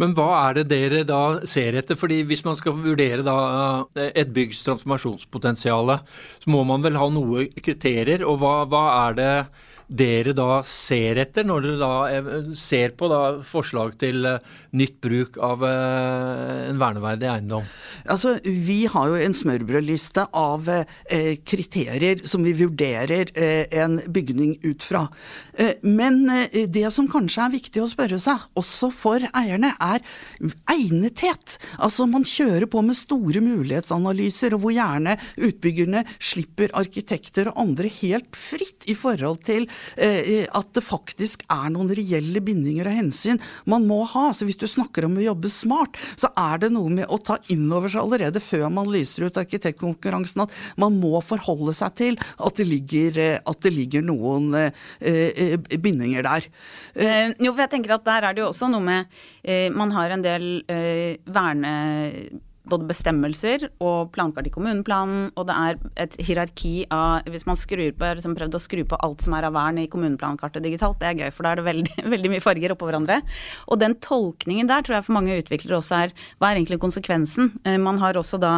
Men 0.00 0.14
hva 0.16 0.28
er 0.48 0.58
det 0.58 0.64
dere 0.72 1.02
da 1.06 1.20
ser 1.46 1.76
etter? 1.78 1.98
Fordi 1.98 2.22
Hvis 2.26 2.44
man 2.46 2.56
skal 2.58 2.74
vurdere 2.78 3.22
da 3.26 3.36
eh, 3.94 4.10
et 4.14 4.32
byggs 4.34 4.64
transformasjonspotensial, 4.66 5.98
så 6.42 6.50
må 6.50 6.64
man 6.66 6.82
vel 6.82 6.98
ha 6.98 7.08
noe 7.12 7.46
kriterier. 7.62 8.26
Og 8.26 8.40
hva, 8.42 8.56
hva 8.70 8.84
er 9.04 9.20
det 9.20 9.30
dere 9.88 10.32
da 10.36 10.62
ser 10.68 11.18
etter, 11.20 11.44
når 11.46 11.66
dere 11.66 11.78
da 11.80 12.54
ser 12.56 12.94
på 12.98 13.08
da 13.10 13.20
forslag 13.44 13.96
til 14.00 14.24
eh, 14.28 14.54
nytt 14.78 14.96
bruk 15.04 15.38
av 15.42 15.64
eh, 15.66 16.70
en 16.70 16.80
verneverdig 16.80 17.28
eiendom? 17.30 17.68
Altså, 18.10 18.36
Vi 18.44 18.84
har 18.90 19.10
jo 19.10 19.20
en 19.20 19.36
smørbrødliste 19.36 20.26
av 20.34 20.70
eh, 20.72 21.34
kriterier 21.44 22.24
som 22.28 22.44
vi 22.44 22.54
vurderer 22.56 23.30
en 23.34 23.98
bygning 24.12 24.56
ut 24.64 24.82
fra. 24.84 25.04
Men 25.82 26.22
det 26.52 26.84
som 26.94 27.08
kanskje 27.10 27.44
er 27.44 27.52
viktig 27.54 27.82
å 27.82 27.88
spørre 27.90 28.18
seg, 28.20 28.42
også 28.58 28.90
for 28.94 29.24
eierne, 29.36 29.72
er 29.82 30.02
egnethet. 30.70 31.56
Altså 31.78 32.06
Man 32.10 32.26
kjører 32.28 32.66
på 32.70 32.82
med 32.84 32.98
store 32.98 33.42
mulighetsanalyser, 33.44 34.56
og 34.56 34.64
hvor 34.64 34.74
gjerne 34.76 35.16
utbyggerne 35.36 36.04
slipper 36.18 36.74
arkitekter 36.78 37.50
og 37.52 37.60
andre 37.64 37.90
helt 38.00 38.38
fritt 38.38 38.86
i 38.90 38.96
forhold 38.98 39.42
til 39.46 39.68
at 39.96 40.70
det 40.76 40.82
faktisk 40.84 41.44
er 41.52 41.70
noen 41.72 41.90
reelle 41.94 42.40
bindinger 42.44 42.88
og 42.90 42.98
hensyn 42.98 43.40
man 43.70 43.86
må 43.88 44.02
ha. 44.10 44.26
Så 44.34 44.46
hvis 44.48 44.58
du 44.60 44.66
snakker 44.70 45.06
om 45.06 45.18
å 45.18 45.24
jobbe 45.24 45.50
smart, 45.52 45.98
så 46.20 46.30
er 46.38 46.64
det 46.64 46.72
noe 46.74 46.92
med 46.92 47.10
å 47.12 47.18
ta 47.22 47.38
inn 47.52 47.66
over 47.72 47.92
seg 47.92 48.04
allerede 48.04 48.42
før 48.42 48.68
man 48.72 48.90
lyser 48.92 49.28
ut 49.28 49.40
arkitektkonkurransen, 49.40 50.44
at 50.44 50.80
man 50.80 50.98
må 51.00 51.18
forholde 51.24 51.74
seg 51.76 51.98
til 52.00 52.18
at 52.20 52.60
det 52.60 52.68
ligger, 52.68 53.20
eh, 53.20 53.42
at 53.42 53.60
det 53.64 53.74
ligger 53.74 54.04
noen 54.06 54.50
eh, 54.58 55.58
bindinger 55.74 56.24
der. 56.26 56.48
jo, 57.38 57.52
for 57.52 57.64
jeg 57.64 57.72
tenker 57.72 57.96
at 57.96 58.06
der 58.06 58.28
er 58.28 58.34
det 58.34 58.44
jo 58.44 58.50
også 58.50 58.68
noe 58.70 58.82
med 58.84 59.72
Man 59.74 59.92
har 59.94 60.12
en 60.14 60.22
del 60.24 60.44
verne 60.66 61.72
både 62.70 62.86
bestemmelser 62.88 63.66
og 63.84 64.12
plankart 64.14 64.48
i 64.48 64.52
kommuneplanen, 64.52 65.28
og 65.36 65.48
det 65.48 65.56
er 65.56 65.78
et 66.06 66.16
hierarki 66.24 66.86
av 66.92 67.26
Hvis 67.30 67.46
man 67.46 67.58
skrur 67.58 67.92
på, 67.96 68.10
liksom 68.16 68.36
prøvd 68.36 68.56
å 68.56 68.62
skru 68.62 68.82
på 68.88 68.98
alt 69.04 69.24
som 69.24 69.34
er 69.36 69.46
av 69.48 69.54
vern 69.56 69.78
i 69.82 69.86
kommuneplankartet 69.90 70.64
digitalt, 70.64 70.98
det 71.00 71.10
er 71.10 71.20
gøy, 71.24 71.30
for 71.34 71.44
da 71.44 71.52
er 71.52 71.60
det 71.60 71.66
veldig, 71.68 71.96
veldig 72.14 72.32
mye 72.32 72.44
farger 72.44 72.74
oppå 72.74 72.88
hverandre. 72.88 73.20
Og 73.68 73.80
den 73.82 73.96
tolkningen 74.04 74.70
der 74.70 74.84
tror 74.84 74.98
jeg 74.98 75.06
for 75.08 75.18
mange 75.18 75.38
utviklere 75.40 75.80
også 75.80 76.00
er 76.04 76.14
Hva 76.38 76.50
er 76.50 76.60
egentlig 76.60 76.80
konsekvensen? 76.82 77.52
Eh, 77.64 77.78
man 77.80 78.00
har 78.02 78.16
også 78.20 78.40
da 78.40 78.54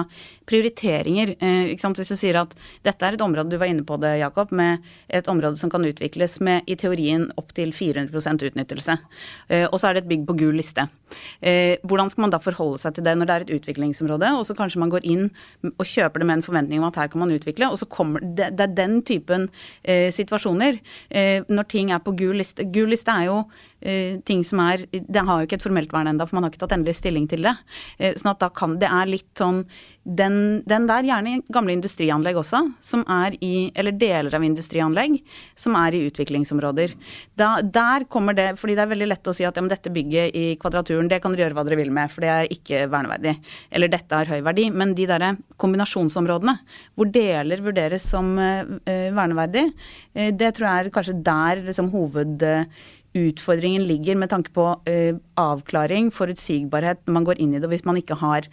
prioriteringer. 0.46 1.34
Eh, 1.40 1.72
ikke 1.74 1.82
sant? 1.82 2.00
Hvis 2.00 2.12
du 2.14 2.18
sier 2.18 2.38
at 2.40 2.54
dette 2.86 3.06
er 3.06 3.16
et 3.16 3.24
område, 3.24 3.50
du 3.50 3.58
var 3.60 3.70
inne 3.70 3.86
på 3.86 3.98
det, 4.02 4.16
Jakob, 4.22 4.52
med 4.54 4.84
et 5.08 5.28
område 5.30 5.58
som 5.60 5.72
kan 5.72 5.84
utvikles 5.86 6.38
med 6.44 6.68
i 6.70 6.78
teorien 6.78 7.28
opptil 7.40 7.74
400 7.74 8.52
utnyttelse. 8.52 8.98
Eh, 9.48 9.66
og 9.66 9.80
så 9.80 9.90
er 9.90 9.96
det 9.96 10.04
et 10.04 10.12
bygg 10.14 10.26
på 10.28 10.38
gul 10.44 10.56
liste. 10.60 10.86
Hvordan 11.40 12.10
skal 12.12 12.26
man 12.26 12.32
da 12.34 12.40
forholde 12.42 12.80
seg 12.82 12.96
til 12.96 13.06
det 13.06 13.14
når 13.16 13.28
det 13.28 13.34
er 13.34 13.44
et 13.44 13.54
utviklingsområde, 13.58 14.30
og 14.36 14.44
så 14.48 14.56
kanskje 14.58 14.80
man 14.82 14.92
går 14.92 15.06
inn 15.06 15.28
og 15.68 15.84
kjøper 15.86 16.22
det 16.22 16.28
med 16.28 16.38
en 16.38 16.46
forventning 16.46 16.82
om 16.82 16.88
at 16.88 16.98
her 17.00 17.10
kan 17.12 17.22
man 17.22 17.34
utvikle, 17.34 17.70
og 17.70 17.78
så 17.80 17.88
kommer 17.90 18.22
det, 18.22 18.52
det 18.58 18.66
er 18.66 18.74
den 18.76 19.00
typen 19.06 19.48
eh, 19.82 20.08
situasjoner. 20.14 20.80
Eh, 21.10 21.46
når 21.48 21.68
ting 21.72 21.92
er 21.94 22.02
på 22.04 22.14
gul 22.18 22.36
liste. 22.40 22.66
Gul 22.72 22.90
liste 22.92 23.12
er 23.12 23.28
jo 23.28 23.38
eh, 23.80 24.18
ting 24.26 24.42
som 24.44 24.60
er 24.64 24.86
Det 24.90 25.24
har 25.26 25.40
jo 25.40 25.48
ikke 25.48 25.58
et 25.60 25.66
formelt 25.66 25.92
vern 25.92 26.10
ennå, 26.10 26.26
for 26.26 26.38
man 26.38 26.46
har 26.46 26.52
ikke 26.52 26.64
tatt 26.64 26.76
endelig 26.76 26.98
stilling 26.98 27.28
til 27.30 27.46
det. 27.46 27.54
Eh, 27.98 28.16
sånn 28.18 28.32
at 28.34 28.42
da 28.42 28.50
kan 28.50 28.78
Det 28.80 28.88
er 28.90 29.10
litt 29.10 29.30
sånn 29.38 29.64
den, 30.06 30.62
den, 30.70 30.86
der, 30.86 31.02
gjerne 31.02 31.40
gamle 31.50 31.74
industrianlegg 31.74 32.38
også, 32.38 32.60
som 32.80 33.02
er 33.10 33.34
i 33.42 33.70
Eller 33.74 33.96
deler 33.96 34.34
av 34.36 34.44
industrianlegg 34.46 35.18
som 35.58 35.74
er 35.78 35.96
i 35.96 36.04
utviklingsområder. 36.06 36.94
Da, 37.34 37.60
der 37.62 38.06
kommer 38.08 38.36
det 38.36 38.52
Fordi 38.60 38.76
det 38.76 38.84
er 38.84 38.92
veldig 38.94 39.10
lett 39.10 39.26
å 39.26 39.34
si 39.36 39.46
at 39.46 39.56
ja, 39.56 39.64
men 39.64 39.72
dette 39.72 39.92
bygget 39.92 40.36
i 40.36 40.46
Kvadraturen, 40.96 41.10
det 41.10 41.20
kan 41.22 41.34
dere 41.34 41.46
gjøre 41.46 41.56
hva 41.56 41.64
dere 41.66 41.78
vil 41.78 41.92
med, 41.92 42.10
for 42.10 42.24
det 42.24 42.30
er 42.32 42.52
ikke 42.52 42.88
verneverdig. 42.90 43.36
Eller 43.70 43.88
dette 43.92 44.16
har 44.16 44.30
høy 44.30 44.42
verdi. 44.42 44.70
Men 44.70 44.94
de 44.96 45.06
derre 45.06 45.36
kombinasjonsområdene, 45.60 46.58
hvor 46.96 47.10
deler 47.12 47.62
vurderes 47.62 48.06
som 48.06 48.36
uh, 48.38 48.64
verneverdig, 48.86 49.70
uh, 50.16 50.30
det 50.32 50.54
tror 50.56 50.68
jeg 50.68 50.86
er 50.86 50.94
kanskje 50.94 51.18
der 51.22 51.66
liksom 51.66 51.90
hoved... 51.94 52.42
Uh, 52.42 52.94
ligger 53.16 54.12
med 54.20 54.28
tanke 54.28 54.50
på 54.52 54.62
avklaring, 55.40 56.10
forutsigbarhet 56.12 56.98
når 57.06 57.14
man 57.14 57.24
går 57.24 57.38
inn 57.40 57.54
i 57.56 57.60
det. 57.62 57.70
Hvis 57.70 57.86
man 57.88 57.96
ikke 57.96 58.12
har, 58.20 58.44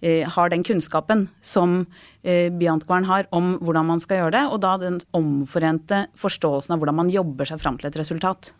har 0.00 0.48
den 0.48 0.64
kunnskapen 0.64 1.26
som 1.44 1.82
byantikvaren 2.24 3.04
har 3.04 3.28
om 3.36 3.58
hvordan 3.60 3.84
man 3.84 4.00
skal 4.00 4.22
gjøre 4.22 4.32
det, 4.38 4.44
og 4.48 4.62
da 4.64 4.78
den 4.80 5.02
omforente 5.12 6.06
forståelsen 6.16 6.72
av 6.72 6.80
hvordan 6.80 6.96
man 6.96 7.12
jobber 7.12 7.44
seg 7.44 7.60
fram 7.60 7.76
til 7.76 7.90
et 7.90 8.00
resultat. 8.00 8.54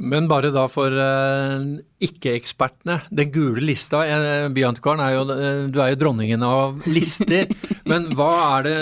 Men 0.00 0.28
bare 0.30 0.48
da 0.54 0.64
for 0.72 0.94
uh, 0.96 1.64
ikke-ekspertene. 2.00 3.02
Den 3.12 3.32
gule 3.34 3.60
lista, 3.64 4.00
uh, 4.00 4.48
byantikvaren 4.54 5.02
er 5.04 5.12
jo 5.12 5.24
uh, 5.28 5.66
Du 5.68 5.80
er 5.82 5.92
jo 5.92 6.00
dronningen 6.00 6.44
av 6.46 6.80
lister. 6.88 7.50
men 7.90 8.08
hva 8.16 8.30
er, 8.58 8.68
det, 8.68 8.76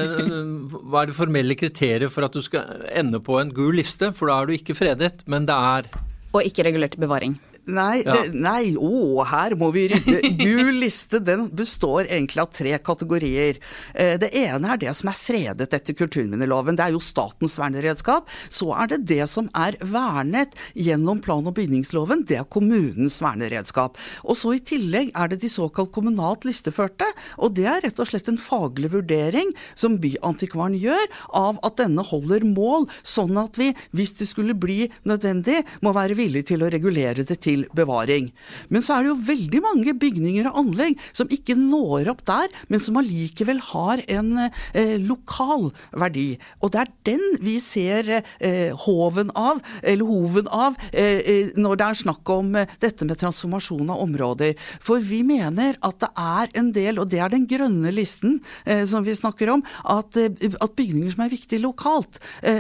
hva 0.78 1.02
er 1.02 1.10
det 1.10 1.18
formelle 1.18 1.58
kriteriet 1.58 2.14
for 2.14 2.28
at 2.28 2.36
du 2.36 2.44
skal 2.44 2.86
ende 2.94 3.18
på 3.24 3.40
en 3.42 3.50
gul 3.54 3.74
liste? 3.80 4.12
For 4.14 4.30
da 4.30 4.38
er 4.38 4.46
du 4.48 4.58
ikke 4.58 4.78
fredet, 4.78 5.24
men 5.26 5.48
det 5.48 5.58
er 5.58 5.90
og 6.28 6.44
ikke 6.44 6.66
regulert 6.66 6.98
bevaring. 7.00 7.38
Nei, 7.68 8.00
ja. 8.00 8.14
det, 8.16 8.32
nei, 8.32 8.72
å, 8.80 9.20
her 9.28 9.52
må 9.60 9.68
vi 9.74 9.88
rydde. 9.92 10.32
Gul 10.40 10.78
liste 10.80 11.20
den 11.20 11.46
består 11.52 12.06
egentlig 12.06 12.40
av 12.40 12.52
tre 12.56 12.72
kategorier. 12.80 13.58
Eh, 13.92 14.14
det 14.20 14.30
ene 14.40 14.72
er 14.72 14.80
det 14.80 14.94
som 14.96 15.10
er 15.12 15.18
fredet 15.18 15.68
etter 15.76 15.96
kulturminneloven. 15.98 16.78
Det 16.78 16.86
er 16.86 16.94
jo 16.96 17.02
statens 17.04 17.58
verneredskap. 17.60 18.30
Så 18.48 18.70
er 18.72 18.92
det 18.94 19.00
det 19.10 19.26
som 19.28 19.50
er 19.58 19.76
vernet 19.84 20.56
gjennom 20.72 21.20
plan- 21.24 21.44
og 21.44 21.58
bygningsloven. 21.58 22.24
Det 22.28 22.38
er 22.40 22.48
kommunens 22.48 23.20
verneredskap. 23.24 24.00
Og 24.24 24.38
så 24.40 24.54
i 24.56 24.62
tillegg 24.64 25.12
er 25.12 25.32
det 25.32 25.42
de 25.44 25.52
såkalt 25.52 25.92
kommunalt 25.92 26.48
listeførte. 26.48 27.10
Og 27.36 27.52
det 27.58 27.68
er 27.68 27.84
rett 27.84 28.00
og 28.00 28.08
slett 28.08 28.32
en 28.32 28.40
faglig 28.40 28.94
vurdering 28.96 29.52
som 29.78 29.98
Byantikvaren 30.00 30.78
gjør 30.78 31.04
av 31.36 31.60
at 31.66 31.78
denne 31.82 32.04
holder 32.06 32.46
mål, 32.48 32.88
sånn 33.04 33.36
at 33.40 33.60
vi, 33.60 33.74
hvis 33.92 34.16
det 34.22 34.30
skulle 34.30 34.56
bli 34.56 34.86
nødvendig, 35.08 35.60
må 35.84 35.92
være 35.96 36.16
villige 36.18 36.54
til 36.54 36.64
å 36.64 36.72
regulere 36.72 37.26
det 37.28 37.40
til 37.44 37.57
til 37.58 37.66
bevaring. 37.76 38.30
Men 38.68 38.84
så 38.84 38.96
er 38.96 39.04
det 39.04 39.12
jo 39.12 39.26
veldig 39.28 39.62
mange 39.64 39.94
bygninger 39.98 40.48
og 40.50 40.60
anlegg 40.62 40.98
som 41.12 41.30
ikke 41.32 41.56
når 41.58 42.10
opp 42.12 42.24
der, 42.28 42.48
men 42.68 42.82
som 42.82 42.98
allikevel 43.00 43.60
har 43.72 44.02
en 44.08 44.48
eh, 44.48 44.96
lokal 45.00 45.70
verdi. 45.92 46.38
Og 46.62 46.72
det 46.72 46.82
er 46.82 46.92
den 47.08 47.24
vi 47.42 47.58
ser 47.62 48.10
eh, 48.18 48.74
hoven 48.84 49.32
av, 49.38 49.62
eller 49.82 50.08
hoven 50.08 50.48
av, 50.52 50.78
eh, 50.92 51.18
eh 51.18 51.56
når 51.58 51.78
det 51.78 51.86
er 51.86 52.00
snakk 52.02 52.30
om 52.30 52.54
eh, 52.58 52.68
dette 52.80 53.06
med 53.08 53.18
transformasjon 53.20 53.90
av 53.90 54.02
områder. 54.04 54.54
For 54.84 55.02
vi 55.02 55.22
mener 55.26 55.78
at 55.82 56.00
det 56.02 56.10
er 56.18 56.52
en 56.60 56.72
del, 56.72 57.00
og 57.00 57.10
det 57.10 57.22
er 57.22 57.32
den 57.32 57.48
grønne 57.48 57.92
listen 57.94 58.38
eh, 58.64 58.84
som 58.88 59.06
vi 59.06 59.16
snakker 59.16 59.50
om, 59.52 59.64
at, 59.88 60.16
at, 60.18 60.76
bygninger 60.78 61.14
som 61.14 61.24
er 61.24 61.32
viktige 61.32 61.62
lokalt, 61.62 62.18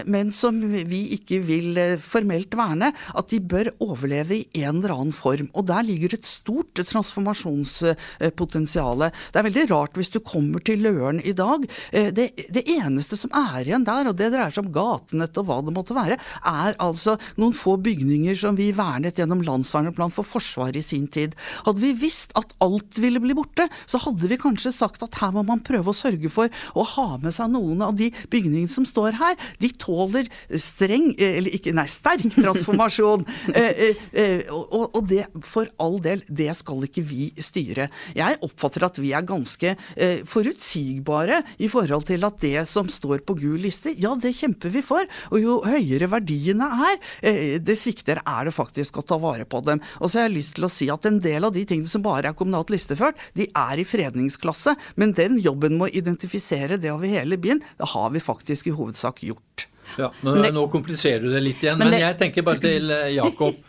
men 0.08 0.30
som 0.34 0.56
vi 0.58 1.00
ikke 1.14 1.38
vil 1.44 1.76
formelt 2.02 2.54
verne, 2.58 2.90
at 3.18 3.30
de 3.30 3.38
bør 3.40 3.70
overleve 3.84 4.40
i 4.56 4.64
en 4.66 4.80
eller 4.88 5.02
annen 5.02 5.14
form. 5.14 5.48
Og 5.54 5.66
der 5.68 5.82
ligger 5.86 6.14
et 6.14 6.26
stort 6.28 6.78
transformasjonspotensial. 6.78 8.98
Det 9.08 9.38
er 9.38 9.48
veldig 9.48 9.70
rart 9.72 9.96
hvis 9.98 10.12
du 10.14 10.20
kommer 10.24 10.60
til 10.64 10.78
Løren 10.86 11.18
i 11.20 11.32
dag. 11.36 11.60
Eh, 11.92 12.08
det, 12.14 12.26
det, 12.48 12.64
eneste 12.68 13.16
som 13.20 13.30
er 13.36 13.66
igjen 13.66 13.86
der, 13.86 14.08
og 14.10 14.16
det 14.18 14.32
dreier 14.32 14.52
seg 14.54 14.64
om 14.66 14.74
gatenett 14.74 15.38
og 15.40 15.46
hva 15.48 15.58
det 15.64 15.76
måtte 15.76 15.96
være, 15.96 16.16
er 16.48 16.72
altså 16.82 17.12
noen 17.40 17.54
få 17.56 17.72
bygninger 17.82 18.36
som 18.38 18.56
vi 18.58 18.76
vernet 18.76 19.18
gjennom 19.18 19.42
landsverneplan 19.46 20.12
for 20.14 20.24
Forsvaret 20.28 20.78
i 20.80 20.82
sin 20.84 21.06
tid. 21.12 21.30
Hadde 21.66 21.82
vi 21.82 21.92
visst 21.98 22.30
at 22.38 22.54
alt 22.64 22.98
ville 23.00 23.20
bli 23.22 23.34
borte, 23.36 23.68
så 23.88 23.96
hadde 24.02 24.28
vi 24.30 24.40
kanskje 24.40 24.72
sagt 24.74 25.02
at 25.04 25.18
her 25.22 25.32
må 25.34 25.42
man 25.46 25.64
prøve 25.64 25.92
å 25.92 25.96
sørge 25.96 26.30
for 26.32 26.46
å 26.78 26.82
ha 26.94 27.08
med 27.22 27.32
seg 27.34 27.52
noen 27.52 27.82
av 27.84 27.96
de 27.98 28.08
bygningene 28.32 28.72
som 28.72 28.86
står 28.88 29.12
her. 29.18 29.34
De 29.62 29.70
tåler 29.80 30.28
streng, 30.60 31.10
eh, 31.18 31.38
eller 31.40 31.56
ikke, 31.56 31.74
nei, 31.76 31.86
sterk 31.90 32.28
transformasjon. 32.34 33.24
eh, 33.58 33.96
eh, 34.12 34.52
og, 34.54 34.77
og, 34.78 34.96
og, 34.96 35.08
det, 35.10 35.24
for 35.46 35.68
all 35.82 35.98
del, 36.04 36.22
det 36.28 36.50
skal 36.58 36.84
ikke 36.86 37.04
vi 37.06 37.28
styre. 37.42 37.88
Jeg 38.16 38.38
oppfatter 38.44 38.86
at 38.86 39.00
vi 39.02 39.12
er 39.16 39.26
ganske 39.26 39.74
eh, 39.74 40.24
forutsigbare 40.28 41.42
i 41.64 41.70
forhold 41.72 42.08
til 42.08 42.26
at 42.28 42.38
det 42.42 42.64
som 42.70 42.90
står 42.92 43.24
på 43.26 43.36
gul 43.38 43.58
liste, 43.62 43.94
ja, 43.98 44.14
det 44.18 44.34
kjemper 44.38 44.72
vi 44.74 44.84
for. 44.84 45.06
Og 45.32 45.42
jo 45.42 45.58
høyere 45.66 46.10
verdiene 46.12 46.68
er, 46.88 46.98
eh, 47.22 47.56
det 47.62 47.78
svikter 47.80 48.22
er 48.24 48.48
det 48.48 48.56
faktisk 48.56 49.00
å 49.00 49.06
ta 49.06 49.18
vare 49.22 49.48
på 49.48 49.62
dem. 49.66 49.82
Og 50.00 50.10
så 50.10 50.22
har 50.22 50.28
jeg 50.28 50.38
lyst 50.38 50.56
til 50.58 50.68
å 50.68 50.72
si 50.72 50.90
at 50.92 51.08
en 51.08 51.20
del 51.24 51.48
av 51.48 51.56
de 51.56 51.64
tingene 51.68 51.90
som 51.90 52.04
bare 52.04 52.32
er 52.32 52.38
kommunalt 52.38 52.72
listeført, 52.74 53.18
de 53.38 53.48
er 53.48 53.80
i 53.80 53.88
fredningsklasse. 53.88 54.76
Men 55.00 55.16
den 55.16 55.40
jobben 55.42 55.78
med 55.78 55.90
å 55.90 55.96
identifisere 56.02 56.80
det 56.80 56.92
over 56.94 57.10
hele 57.10 57.40
byen, 57.40 57.62
det 57.78 57.92
har 57.94 58.14
vi 58.14 58.22
faktisk 58.22 58.70
i 58.70 58.76
hovedsak 58.76 59.24
gjort. 59.26 59.68
Ja, 59.96 60.10
nå, 60.20 60.34
nå 60.52 60.66
kompliserer 60.68 61.24
du 61.24 61.32
det 61.32 61.40
litt 61.44 61.62
igjen, 61.64 61.78
men, 61.78 61.88
men 61.88 61.96
det, 61.96 62.04
jeg 62.04 62.18
tenker 62.20 62.44
bare 62.46 62.60
til 62.62 62.92
eh, 62.92 63.10
Jakob. 63.16 63.56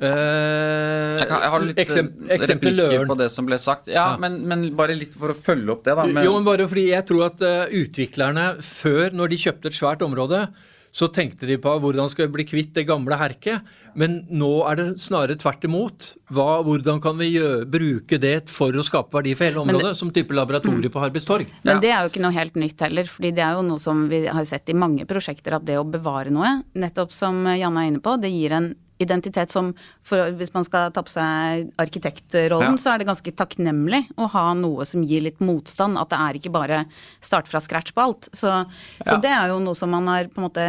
Uh, 0.00 1.18
jeg, 1.20 1.28
kan, 1.28 1.42
jeg, 1.44 1.50
har 1.52 1.64
litt 1.66 1.80
eksempel, 1.82 2.40
replikker 2.40 3.04
på 3.06 3.16
det 3.20 3.28
som 3.30 3.46
ble 3.46 3.58
sagt. 3.62 3.90
Ja, 3.92 4.12
ja. 4.14 4.18
Men, 4.22 4.40
men, 4.48 4.66
bare 4.78 4.96
litt 4.98 5.14
for 5.14 5.34
å 5.34 5.36
følge 5.36 5.76
opp 5.76 5.84
det, 5.86 5.94
da. 5.98 6.08
Men... 6.08 6.24
Jo, 6.26 6.34
men 6.38 6.48
bare 6.48 6.66
fordi 6.70 6.88
jeg 6.88 7.06
tror 7.10 7.28
at 7.28 7.44
uh, 7.44 7.64
utviklerne 7.82 8.46
før, 8.66 9.12
når 9.14 9.34
de 9.34 9.42
kjøpte 9.44 9.70
et 9.70 9.78
svært 9.78 10.04
område, 10.06 10.46
så 10.92 11.08
tenkte 11.08 11.48
de 11.48 11.56
på 11.60 11.72
hvordan 11.80 12.10
skal 12.12 12.26
vi 12.26 12.34
bli 12.34 12.44
kvitt 12.44 12.74
det 12.76 12.84
gamle 12.88 13.16
herket. 13.16 13.64
Men 13.96 14.18
nå 14.28 14.50
er 14.68 14.78
det 14.78 14.86
snarere 15.00 15.38
tvert 15.40 15.64
imot. 15.64 16.10
Hva, 16.32 16.60
hvordan 16.66 17.00
kan 17.04 17.16
vi 17.20 17.30
gjøre, 17.32 17.64
bruke 17.72 18.18
det 18.20 18.34
for 18.52 18.76
å 18.76 18.84
skape 18.84 19.16
verdi 19.16 19.32
for 19.38 19.48
hele 19.48 19.62
området, 19.64 19.94
det, 19.94 20.00
som 20.00 20.12
type 20.12 20.36
laboratorium 20.36 20.84
mm. 20.84 20.92
på 20.92 21.02
Harbis 21.02 21.28
torg? 21.28 21.48
Men 21.64 21.80
det 21.80 21.94
er 21.94 22.04
jo 22.04 22.12
ikke 22.12 22.24
noe 22.26 22.36
helt 22.36 22.60
nytt 22.60 22.84
heller. 22.84 23.08
fordi 23.08 23.32
det 23.38 23.46
er 23.46 23.56
jo 23.56 23.64
noe 23.70 23.80
som 23.82 24.04
vi 24.12 24.24
har 24.28 24.48
sett 24.48 24.68
i 24.68 24.76
mange 24.76 25.08
prosjekter, 25.08 25.56
at 25.56 25.64
det 25.68 25.80
å 25.80 25.88
bevare 25.88 26.32
noe, 26.34 26.58
nettopp 26.76 27.16
som 27.16 27.40
Janne 27.48 27.86
er 27.86 27.94
inne 27.94 28.04
på, 28.04 28.18
det 28.20 28.32
gir 28.34 28.58
en 28.58 28.72
identitet 29.02 29.52
som 29.52 29.72
for, 30.06 30.32
Hvis 30.38 30.54
man 30.54 30.66
skal 30.66 30.92
ta 30.94 31.02
på 31.04 31.12
seg 31.12 31.70
arkitektrollen, 31.82 32.78
ja. 32.78 32.80
så 32.80 32.92
er 32.92 33.02
det 33.02 33.08
ganske 33.10 33.34
takknemlig 33.36 34.04
å 34.16 34.28
ha 34.32 34.48
noe 34.58 34.86
som 34.88 35.04
gir 35.06 35.24
litt 35.26 35.42
motstand. 35.44 36.00
At 36.00 36.12
det 36.12 36.20
er 36.20 36.40
ikke 36.40 36.54
bare 36.54 36.84
start 37.20 37.50
fra 37.50 37.62
scratch 37.62 37.94
på 37.96 38.04
alt. 38.04 38.30
Så, 38.32 38.50
ja. 38.50 39.06
så 39.06 39.18
det 39.22 39.32
er 39.32 39.52
jo 39.52 39.62
noe 39.62 39.78
som 39.78 39.92
man 39.92 40.10
har 40.10 40.30
på 40.32 40.40
en 40.40 40.48
måte 40.48 40.68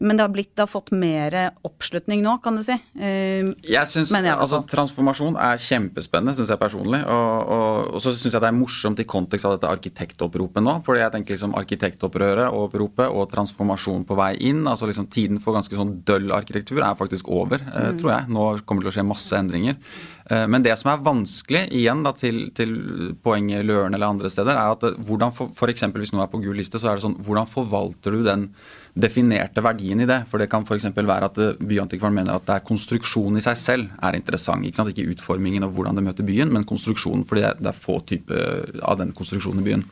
men 0.00 0.18
det 0.18 0.24
har, 0.24 0.32
blitt, 0.32 0.50
det 0.56 0.64
har 0.64 0.70
fått 0.70 0.90
mer 0.92 1.34
oppslutning 1.64 2.20
nå, 2.24 2.36
kan 2.44 2.58
du 2.58 2.62
si. 2.66 2.74
Uh, 2.98 3.52
jeg 3.64 3.88
synes, 3.90 4.12
altså, 4.12 4.60
Transformasjon 4.68 5.38
er 5.40 5.60
kjempespennende, 5.62 6.34
syns 6.36 6.52
jeg 6.52 6.60
personlig. 6.60 7.00
Og, 7.08 7.52
og, 7.56 7.94
og 7.96 8.04
så 8.04 8.12
syns 8.12 8.36
jeg 8.36 8.44
det 8.44 8.50
er 8.50 8.56
morsomt 8.56 9.00
i 9.02 9.08
kontekst 9.08 9.48
av 9.48 9.56
dette 9.56 9.70
arkitektoppropet 9.70 10.64
nå. 10.64 10.78
fordi 10.86 11.02
jeg 11.02 11.14
tenker 11.14 11.36
liksom 11.36 11.56
arkitektopprøret 11.58 12.50
og 12.50 12.66
oppropet 12.68 13.08
og 13.08 13.30
transformasjon 13.32 14.04
på 14.08 14.18
vei 14.18 14.32
inn. 14.50 14.64
altså 14.66 14.90
liksom 14.90 15.08
Tiden 15.12 15.40
for 15.42 15.56
ganske 15.56 15.78
sånn 15.78 15.96
døll 16.06 16.34
arkitektur 16.36 16.82
er 16.82 16.98
faktisk 16.98 17.30
over, 17.32 17.62
uh, 17.72 17.92
tror 17.96 18.12
jeg. 18.12 18.30
Nå 18.36 18.48
kommer 18.64 18.84
det 18.84 18.90
til 18.90 18.94
å 18.94 18.98
skje 18.98 19.08
masse 19.08 19.40
endringer. 19.40 19.80
Uh, 20.28 20.44
men 20.50 20.64
det 20.66 20.76
som 20.80 20.92
er 20.92 21.04
vanskelig, 21.06 21.66
igjen 21.76 22.04
da 22.04 22.12
til, 22.16 22.48
til 22.56 22.76
poenget 23.24 23.64
Løren 23.66 23.96
eller 23.96 24.12
andre 24.12 24.32
steder, 24.32 24.58
er 24.58 24.76
at 24.76 25.06
hvordan 25.06 25.32
for, 25.34 25.52
for 25.56 25.72
eksempel, 25.72 26.04
hvis 26.04 26.12
noe 26.14 26.26
er 26.26 26.32
på 26.32 26.42
gul 26.44 26.56
liste, 26.58 26.80
så 26.82 26.92
er 26.92 26.98
det 26.98 27.06
sånn 27.06 27.14
Hvordan 27.26 27.48
forvalter 27.48 28.14
du 28.14 28.24
den 28.26 28.50
definerte 28.96 29.62
verdien 29.64 30.00
i 30.00 30.08
det. 30.08 30.22
For 30.30 30.40
det 30.40 30.48
kan 30.52 30.64
f.eks. 30.64 30.88
være 30.96 31.28
at 31.28 31.40
eh, 31.42 31.58
Byantikvaren 31.60 32.16
mener 32.16 32.38
at 32.38 32.46
det 32.48 32.56
er 32.56 32.66
konstruksjonen 32.66 33.40
i 33.40 33.44
seg 33.44 33.58
selv 33.60 33.90
er 34.02 34.16
interessant. 34.18 34.64
Ikke, 34.66 34.88
ikke 34.92 35.12
utformingen 35.16 35.66
og 35.66 35.76
hvordan 35.76 35.98
det 35.98 36.06
møter 36.06 36.26
byen, 36.26 36.52
men 36.52 36.66
konstruksjonen. 36.68 37.26
Fordi 37.28 37.44
det 37.60 37.72
er 37.72 37.76
få 37.76 38.00
typer 38.08 38.80
av 38.82 38.98
den 39.02 39.12
konstruksjonen 39.16 39.62
i 39.62 39.68
byen. 39.68 39.86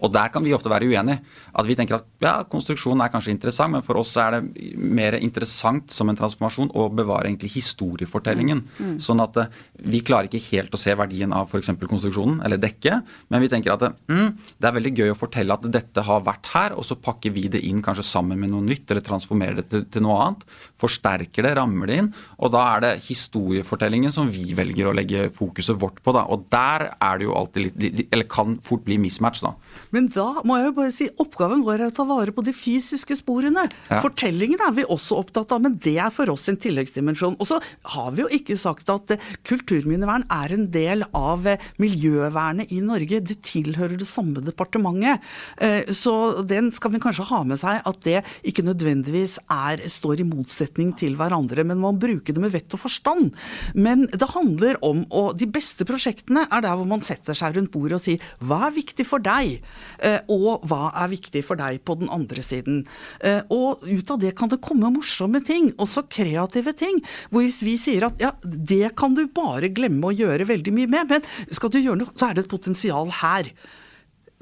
Og 0.00 0.12
der 0.14 0.32
kan 0.32 0.44
vi 0.44 0.54
ofte 0.56 0.72
være 0.72 0.88
uenige. 0.90 1.20
At 1.54 1.68
vi 1.68 1.76
tenker 1.78 1.98
at 1.98 2.08
ja, 2.22 2.34
konstruksjonen 2.50 3.04
er 3.04 3.12
kanskje 3.12 3.34
interessant, 3.34 3.74
men 3.74 3.84
for 3.86 4.00
oss 4.00 4.14
er 4.20 4.38
det 4.38 4.74
mer 4.78 5.16
interessant 5.18 5.92
som 5.94 6.10
en 6.10 6.18
transformasjon 6.18 6.72
å 6.74 6.88
bevare 6.94 7.30
egentlig 7.30 7.54
historiefortellingen. 7.56 8.64
Mm. 8.64 8.92
Mm. 8.94 8.96
Sånn 9.02 9.22
at 9.24 9.38
uh, 9.40 9.62
vi 9.84 10.02
klarer 10.06 10.28
ikke 10.28 10.42
helt 10.50 10.74
å 10.74 10.80
se 10.80 10.94
verdien 10.98 11.34
av 11.36 11.50
f.eks. 11.50 11.72
konstruksjonen 11.84 12.42
eller 12.46 12.60
dekket, 12.62 13.14
men 13.32 13.44
vi 13.44 13.50
tenker 13.52 13.74
at 13.74 13.86
mm, 14.10 14.28
det 14.58 14.68
er 14.68 14.76
veldig 14.78 14.94
gøy 14.98 15.14
å 15.14 15.18
fortelle 15.18 15.56
at 15.56 15.66
dette 15.72 16.04
har 16.06 16.24
vært 16.26 16.50
her, 16.54 16.76
og 16.78 16.86
så 16.86 16.98
pakker 17.00 17.34
vi 17.34 17.46
det 17.52 17.62
inn 17.66 17.82
kanskje 17.84 18.06
sammen 18.06 18.40
med 18.40 18.52
noe 18.54 18.64
nytt, 18.64 18.86
eller 18.90 19.04
transformerer 19.04 19.60
det 19.62 19.68
til, 19.72 19.86
til 19.90 20.06
noe 20.06 20.20
annet. 20.24 20.46
Forsterker 20.84 21.46
det, 21.46 21.54
rammer 21.58 21.90
det 21.90 21.98
inn. 22.02 22.10
Og 22.38 22.52
da 22.54 22.64
er 22.74 22.84
det 22.84 22.92
historiefortellingen 23.08 24.12
som 24.14 24.30
vi 24.32 24.52
velger 24.56 24.90
å 24.90 24.94
legge 24.96 25.28
fokuset 25.34 25.78
vårt 25.80 26.02
på. 26.04 26.14
Da. 26.16 26.26
Og 26.30 26.46
der 26.52 26.90
er 26.94 27.20
det 27.20 27.28
jo 27.28 27.36
alltid 27.36 27.64
litt 27.64 28.02
Eller 28.14 28.26
kan 28.30 28.58
fort 28.64 28.84
bli 28.86 28.98
mismatch, 29.00 29.42
da. 29.44 29.54
Men 29.94 30.08
da 30.12 30.42
må 30.46 30.58
jeg 30.58 30.68
jo 30.68 30.76
bare 30.76 30.94
si 30.94 31.08
oppgaven 31.22 31.64
vår 31.64 31.84
er 31.84 31.90
å 31.90 31.94
ta 31.94 32.06
vare 32.08 32.34
på 32.34 32.44
de 32.44 32.54
fysiske 32.54 33.16
sporene. 33.18 33.66
Ja. 33.88 34.00
Fortellingen 34.04 34.62
er 34.64 34.74
vi 34.76 34.86
også 34.86 35.18
opptatt 35.20 35.52
av, 35.54 35.62
men 35.64 35.76
det 35.84 35.96
er 36.02 36.12
for 36.14 36.30
oss 36.32 36.46
en 36.50 36.60
tilleggsdimensjon. 36.60 37.38
Og 37.40 37.48
så 37.48 37.60
har 37.94 38.14
vi 38.14 38.24
jo 38.24 38.30
ikke 38.38 38.56
sagt 38.60 38.90
at 38.92 39.14
eh, 39.14 39.30
kulturminnevern 39.46 40.26
er 40.32 40.54
en 40.56 40.66
del 40.74 41.06
av 41.16 41.46
eh, 41.50 41.62
miljøvernet 41.82 42.72
i 42.74 42.80
Norge. 42.84 43.22
Det 43.24 43.38
tilhører 43.46 43.96
det 44.00 44.08
samme 44.10 44.42
departementet. 44.44 45.24
Eh, 45.62 45.92
så 45.94 46.44
den 46.46 46.70
skal 46.74 46.94
vi 46.94 47.02
kanskje 47.02 47.28
ha 47.30 47.42
med 47.46 47.60
seg, 47.62 47.80
at 47.84 48.02
det 48.06 48.20
ikke 48.46 48.66
nødvendigvis 48.66 49.38
er, 49.52 49.84
står 49.90 50.22
i 50.22 50.28
motsetning 50.28 50.73
til 50.98 51.14
hverandre, 51.18 51.64
men 51.66 51.80
man 51.80 51.98
bruker 52.00 52.34
det 52.34 52.42
med 52.42 52.52
vett 52.54 52.74
og 52.74 52.82
forstand. 52.82 53.34
Men 53.74 54.06
det 54.10 54.30
handler 54.34 54.78
om, 54.84 55.04
og 55.14 55.38
de 55.38 55.48
beste 55.50 55.86
prosjektene 55.88 56.46
er 56.50 56.64
der 56.64 56.74
hvor 56.78 56.88
man 56.88 57.04
setter 57.04 57.36
seg 57.36 57.56
rundt 57.56 57.72
bordet 57.74 57.98
og 57.98 58.04
sier 58.04 58.24
hva 58.44 58.64
er 58.68 58.76
viktig 58.76 59.06
for 59.06 59.22
deg? 59.24 59.60
Eh, 60.02 60.20
og 60.32 60.66
hva 60.68 60.90
er 61.04 61.12
viktig 61.12 61.44
for 61.46 61.60
deg 61.60 61.82
på 61.86 61.98
den 62.00 62.10
andre 62.12 62.42
siden. 62.44 62.82
Eh, 63.24 63.42
og 63.54 63.84
ut 63.86 64.10
av 64.10 64.20
det 64.22 64.34
kan 64.38 64.50
det 64.52 64.62
komme 64.64 64.92
morsomme 64.94 65.42
ting, 65.44 65.70
også 65.78 66.06
kreative 66.10 66.74
ting. 66.76 67.00
Hvor 67.30 67.44
hvis 67.44 67.62
vi 67.64 67.76
sier 67.80 68.08
at 68.08 68.20
ja, 68.22 68.34
det 68.42 68.94
kan 68.98 69.16
du 69.16 69.26
bare 69.28 69.72
glemme 69.74 70.10
å 70.10 70.16
gjøre 70.16 70.48
veldig 70.48 70.74
mye 70.74 70.90
med, 70.90 71.14
men 71.14 71.54
skal 71.54 71.72
du 71.72 71.80
gjøre 71.80 72.02
noe, 72.02 72.14
så 72.18 72.30
er 72.30 72.36
det 72.36 72.46
et 72.46 72.54
potensial 72.54 73.10
her. 73.22 73.50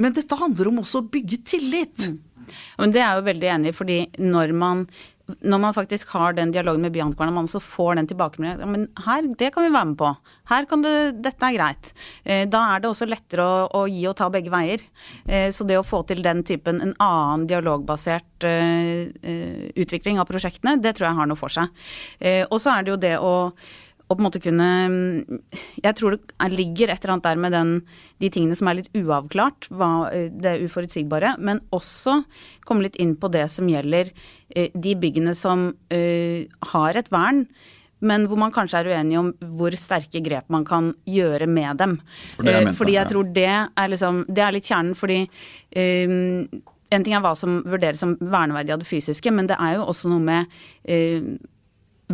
Men 0.00 0.14
dette 0.16 0.38
handler 0.38 0.70
om 0.70 0.80
også 0.82 1.02
å 1.02 1.08
bygge 1.12 1.42
tillit. 1.46 2.08
Mm. 2.08 2.20
Men 2.78 2.94
det 2.94 3.02
er 3.02 3.08
jeg 3.08 3.22
jo 3.22 3.30
veldig 3.30 3.50
enig 3.56 3.72
i, 3.72 3.76
fordi 3.76 3.98
når 4.22 4.54
man 4.56 4.86
når 5.40 5.60
man 5.62 5.74
faktisk 5.74 6.10
har 6.16 6.34
den 6.36 6.50
dialogen 6.52 6.82
med 6.82 6.92
Biancarna, 6.92 7.32
man 7.32 7.46
også 7.46 7.60
får 7.62 7.94
den 7.96 8.08
tilbakemeldingen 8.10 8.72
Men 8.72 8.86
her, 9.04 9.22
det 9.38 9.52
kan 9.54 9.64
vi 9.64 9.72
være 9.72 9.88
med 9.92 9.98
på. 10.00 10.10
Her 10.50 10.66
kan 10.68 10.82
du 10.82 10.90
Dette 11.22 11.46
er 11.46 11.56
greit. 11.56 11.92
Eh, 12.24 12.42
da 12.50 12.62
er 12.72 12.82
det 12.82 12.90
også 12.90 13.06
lettere 13.08 13.44
å, 13.44 13.68
å, 13.70 13.84
gi 13.88 14.02
og 14.10 14.16
ta 14.18 14.28
begge 14.32 14.52
veier. 14.52 14.82
Eh, 15.26 15.50
så 15.54 15.64
det 15.68 15.78
å 15.78 15.86
få 15.86 16.02
til 16.08 16.22
den 16.24 16.42
typen, 16.44 16.82
en 16.82 16.96
annen 16.98 17.46
dialogbasert 17.50 18.48
eh, 18.48 19.70
utvikling 19.78 20.20
av 20.20 20.28
prosjektene, 20.28 20.80
det 20.82 20.96
tror 20.96 21.10
jeg 21.10 21.20
har 21.20 21.30
noe 21.30 21.38
for 21.38 21.52
seg. 21.52 21.70
Og 22.50 22.58
så 22.60 22.74
er 22.74 22.82
det 22.84 22.92
jo 22.92 23.00
det 23.00 23.16
å 23.22 23.34
og 24.12 24.18
på 24.18 24.22
en 24.22 24.28
måte 24.28 24.42
kunne 24.44 24.68
Jeg 25.80 25.96
tror 25.98 26.18
det 26.18 26.48
ligger 26.52 26.92
et 26.92 27.02
eller 27.02 27.16
annet 27.16 27.28
der 27.28 27.40
med 27.40 27.54
den, 27.56 27.74
de 28.20 28.30
tingene 28.32 28.56
som 28.58 28.68
er 28.68 28.80
litt 28.80 28.90
uavklart, 28.96 29.70
det 29.72 30.58
uforutsigbare, 30.66 31.36
men 31.40 31.62
også 31.72 32.20
komme 32.68 32.86
litt 32.86 32.98
inn 33.00 33.14
på 33.16 33.30
det 33.32 33.46
som 33.52 33.68
gjelder 33.70 34.10
eh, 34.54 34.72
de 34.74 34.96
byggene 34.98 35.34
som 35.38 35.70
uh, 35.72 36.40
har 36.74 36.98
et 36.98 37.08
vern. 37.12 37.46
Men 38.02 38.26
hvor 38.26 38.40
man 38.40 38.52
kanskje 38.54 38.82
er 38.82 38.90
uenig 38.90 39.18
om 39.20 39.30
hvor 39.56 39.74
sterke 39.78 40.20
grep 40.24 40.50
man 40.52 40.66
kan 40.66 40.90
gjøre 41.06 41.46
med 41.46 41.78
dem. 41.80 41.96
For 42.36 42.50
jeg 42.50 42.68
uh, 42.68 42.74
fordi 42.76 42.98
jeg 42.98 43.12
tror 43.12 43.32
det 43.38 43.48
er, 43.52 43.88
liksom, 43.94 44.24
det 44.28 44.44
er 44.44 44.56
litt 44.56 44.68
kjernen, 44.68 44.98
fordi 44.98 45.22
um, 45.24 46.62
en 46.92 47.06
ting 47.06 47.16
er 47.16 47.24
hva 47.24 47.32
som 47.38 47.62
vurderes 47.64 48.02
som 48.02 48.18
verneverdig 48.20 48.74
av 48.74 48.82
det 48.82 48.90
fysiske, 48.90 49.32
men 49.32 49.48
det 49.48 49.56
er 49.56 49.78
jo 49.78 49.88
også 49.88 50.12
noe 50.12 50.22
med 50.22 51.40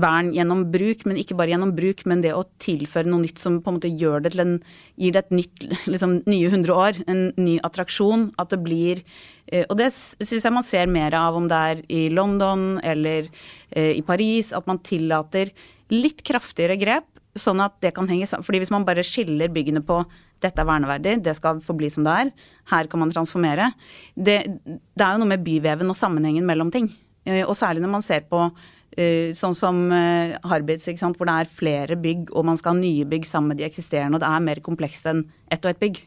vern 0.02 0.30
gjennom 0.34 0.64
bruk, 0.72 1.04
men 1.08 1.18
ikke 1.20 1.36
bare 1.38 1.52
gjennom 1.52 1.74
bruk, 1.76 2.04
men 2.08 2.22
det 2.24 2.34
å 2.36 2.46
tilføre 2.62 3.08
noe 3.08 3.22
nytt 3.24 3.42
som 3.42 3.60
på 3.62 3.72
en 3.72 3.78
måte 3.78 3.90
gjør 3.90 4.24
det 4.24 4.34
til 4.34 4.44
en 4.44 4.54
Gir 4.98 5.14
det 5.14 5.20
et 5.20 5.34
nytt 5.36 5.64
liksom 5.86 6.16
nye 6.26 6.48
hundre 6.50 6.74
år, 6.74 6.96
en 7.06 7.28
ny 7.38 7.58
attraksjon. 7.62 8.32
At 8.42 8.50
det 8.50 8.58
blir 8.64 9.04
eh, 9.46 9.62
Og 9.68 9.76
det 9.78 9.92
syns 9.94 10.42
jeg 10.42 10.54
man 10.54 10.66
ser 10.66 10.90
mer 10.90 11.14
av 11.14 11.38
om 11.38 11.46
det 11.50 11.60
er 11.72 11.82
i 11.86 12.08
London 12.10 12.80
eller 12.82 13.28
eh, 13.70 13.94
i 13.94 14.02
Paris, 14.02 14.50
at 14.56 14.66
man 14.66 14.82
tillater 14.82 15.52
litt 15.94 16.24
kraftigere 16.26 16.76
grep, 16.80 17.06
sånn 17.38 17.62
at 17.62 17.76
det 17.84 17.94
kan 17.96 18.08
henge 18.10 18.26
sammen. 18.26 18.46
Fordi 18.46 18.64
hvis 18.64 18.74
man 18.74 18.86
bare 18.88 19.06
skiller 19.06 19.52
byggene 19.54 19.84
på 19.86 20.02
dette 20.42 20.62
er 20.62 20.68
verneverdig, 20.68 21.18
det 21.24 21.34
skal 21.38 21.62
forbli 21.64 21.90
som 21.90 22.06
det 22.06 22.16
er, 22.24 22.32
her 22.72 22.90
kan 22.90 23.02
man 23.02 23.12
transformere. 23.14 23.70
Det, 24.14 24.40
det 24.66 25.04
er 25.04 25.14
jo 25.14 25.22
noe 25.22 25.32
med 25.32 25.46
byveven 25.46 25.90
og 25.90 25.98
sammenhengen 25.98 26.46
mellom 26.46 26.74
ting. 26.74 26.90
Eh, 27.28 27.44
og 27.44 27.56
særlig 27.58 27.84
når 27.84 27.94
man 27.98 28.06
ser 28.06 28.26
på 28.30 28.48
sånn 29.38 29.54
som 29.54 29.76
uh, 29.92 30.34
Harbits, 30.48 30.88
hvor 31.00 31.28
det 31.28 31.34
er 31.34 31.50
flere 31.60 31.96
bygg, 32.00 32.32
og 32.34 32.46
man 32.48 32.58
skal 32.58 32.74
ha 32.74 32.80
nye 32.80 33.04
bygg 33.06 33.26
sammen 33.28 33.52
med 33.52 33.60
de 33.60 33.66
eksisterende. 33.68 34.18
og 34.18 34.24
Det 34.24 34.30
er 34.30 34.46
mer 34.48 34.62
komplekst 34.64 35.06
enn 35.06 35.26
ett 35.50 35.64
og 35.64 35.70
ett 35.70 35.80
bygg. 35.80 36.00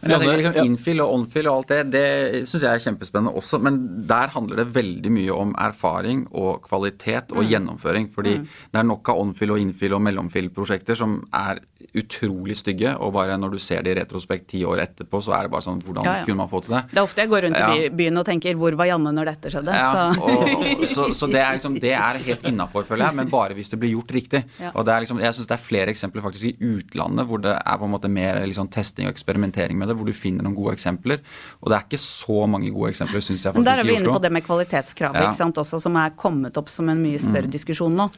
Men 0.00 0.10
jeg 0.10 0.20
tenker 0.22 0.38
liksom 0.40 0.68
Infill 0.68 1.02
og 1.04 1.12
onfill 1.14 1.48
og 1.48 1.60
alt 1.60 1.70
det, 1.70 1.80
det 1.92 2.06
syns 2.50 2.64
jeg 2.64 2.70
er 2.72 2.82
kjempespennende 2.82 3.34
også. 3.38 3.60
Men 3.62 3.78
der 4.08 4.32
handler 4.34 4.62
det 4.62 4.68
veldig 4.74 5.12
mye 5.14 5.34
om 5.34 5.54
erfaring 5.60 6.24
og 6.32 6.64
kvalitet 6.66 7.34
og 7.34 7.44
mm. 7.44 7.48
gjennomføring. 7.52 8.08
Fordi 8.14 8.38
mm. 8.40 8.48
det 8.72 8.80
er 8.80 8.88
nok 8.88 9.12
av 9.12 9.22
onfill 9.22 9.54
og 9.54 9.62
infill 9.62 9.94
og 9.94 10.02
mellomfill-prosjekter 10.08 10.98
som 10.98 11.20
er 11.36 11.62
utrolig 11.96 12.56
stygge, 12.58 12.90
og 13.00 13.14
bare 13.14 13.38
når 13.40 13.54
du 13.54 13.58
ser 13.62 13.84
det 13.86 13.94
i 13.94 13.98
retrospekt 14.00 14.48
ti 14.50 14.60
år 14.66 14.82
etterpå, 14.82 15.20
så 15.24 15.32
er 15.36 15.46
det 15.46 15.52
bare 15.54 15.64
sånn 15.64 15.78
Hvordan 15.78 16.04
ja, 16.04 16.14
ja. 16.20 16.24
kunne 16.26 16.42
man 16.42 16.50
få 16.50 16.60
til 16.64 16.74
det? 16.74 16.82
Det 16.90 16.98
er 16.98 17.06
ofte 17.06 17.22
jeg 17.22 17.30
går 17.30 17.46
rundt 17.46 17.60
i 17.78 17.88
byen 18.00 18.20
og 18.20 18.26
tenker 18.28 18.58
hvor 18.58 18.74
var 18.76 18.90
Janne 18.90 19.12
når 19.14 19.30
dette 19.30 19.52
skjedde? 19.54 19.76
Ja, 19.78 19.92
så. 19.94 20.26
Og, 20.26 20.84
så, 20.84 21.06
så, 21.16 21.28
det, 21.30 21.40
er 21.40 21.56
liksom, 21.56 21.78
det 21.80 21.94
er 21.96 22.20
helt 22.28 22.48
innafor, 22.50 22.86
føler 22.88 23.08
jeg, 23.08 23.18
men 23.18 23.30
bare 23.32 23.56
hvis 23.58 23.72
det 23.72 23.80
blir 23.80 23.94
gjort 23.96 24.12
riktig. 24.14 24.42
Og 24.72 24.84
det 24.86 24.94
er 24.94 25.04
liksom, 25.04 25.22
Jeg 25.22 25.36
syns 25.36 25.50
det 25.50 25.56
er 25.56 25.64
flere 25.64 25.94
eksempler 25.94 26.24
faktisk 26.24 26.50
i 26.50 26.72
utlandet 26.76 27.28
hvor 27.28 27.42
det 27.44 27.54
er 27.56 27.80
på 27.80 27.88
en 27.88 27.94
måte 27.94 28.10
mer 28.12 28.40
liksom, 28.44 28.70
testing 28.72 29.08
og 29.08 29.14
eksperimentering 29.16 29.78
med 29.78 29.90
det, 29.90 29.96
hvor 29.98 30.08
du 30.08 30.14
finner 30.16 30.46
noen 30.46 30.56
gode 30.58 30.76
eksempler. 30.76 31.22
Og 31.62 31.70
det 31.70 31.78
er 31.78 31.88
ikke 31.88 32.02
så 32.02 32.44
mange 32.50 32.70
gode 32.74 32.92
eksempler, 32.94 33.24
syns 33.24 33.46
jeg 33.46 33.54
faktisk, 33.54 33.58
i 33.58 33.62
Oslo. 33.62 33.64
Men 33.64 33.70
der 33.72 33.82
er 33.84 33.90
vi 33.90 33.98
inne 33.98 34.14
på 34.14 34.22
det 34.24 34.32
med 34.36 34.46
kvalitetskravet, 34.46 35.20
ikke 35.28 35.42
sant, 35.42 35.60
også, 35.64 35.82
som 35.82 35.98
er 36.00 36.14
kommet 36.18 36.56
opp 36.60 36.72
som 36.72 36.88
en 36.92 37.02
mye 37.02 37.20
større 37.22 37.48
mm. 37.48 37.54
diskusjon 37.56 37.98
nå. 37.98 38.08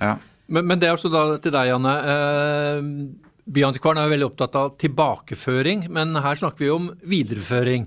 Men, 0.50 0.66
men, 0.66 0.78
det 0.82 0.88
er 0.88 0.96
også 0.96 1.10
da 1.12 1.26
til 1.42 1.54
deg, 1.54 1.70
Janne. 1.70 1.98
Eh, 2.12 2.88
Byantikvaren 3.50 3.98
er 3.98 4.06
jo 4.06 4.14
veldig 4.14 4.26
opptatt 4.28 4.56
av 4.58 4.74
tilbakeføring, 4.78 5.86
men 5.90 6.14
her 6.22 6.38
snakker 6.38 6.64
vi 6.64 6.72
om 6.74 6.90
videreføring. 7.08 7.86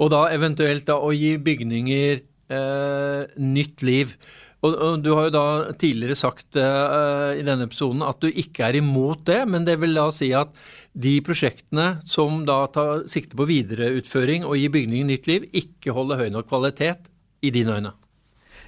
Og 0.00 0.12
da 0.12 0.26
eventuelt 0.34 0.86
da 0.88 0.98
å 1.02 1.10
gi 1.14 1.34
bygninger 1.42 2.20
eh, 2.54 3.40
nytt 3.40 3.84
liv. 3.86 4.14
Og, 4.60 4.74
og, 4.74 4.98
Du 5.04 5.14
har 5.16 5.28
jo 5.28 5.34
da 5.34 5.44
tidligere 5.80 6.18
sagt 6.18 6.58
uh, 6.60 7.32
i 7.36 7.44
denne 7.46 7.64
episoden 7.68 8.04
at 8.04 8.20
du 8.20 8.28
ikke 8.28 8.66
er 8.68 8.80
imot 8.80 9.24
det, 9.28 9.40
men 9.48 9.64
det 9.68 9.78
vil 9.80 9.96
da 9.96 10.08
si 10.14 10.32
at 10.36 10.52
de 10.92 11.16
prosjektene 11.24 12.00
som 12.08 12.42
da 12.48 12.62
tar 12.72 13.06
sikte 13.10 13.38
på 13.38 13.48
videreutføring 13.48 14.44
og 14.44 14.58
gi 14.60 14.68
bygningen 14.72 15.12
nytt 15.12 15.30
liv, 15.30 15.48
ikke 15.56 15.96
holder 15.96 16.24
høy 16.24 16.28
nok 16.34 16.50
kvalitet 16.50 17.08
i 17.40 17.52
dine 17.54 17.78
øyne? 17.78 17.94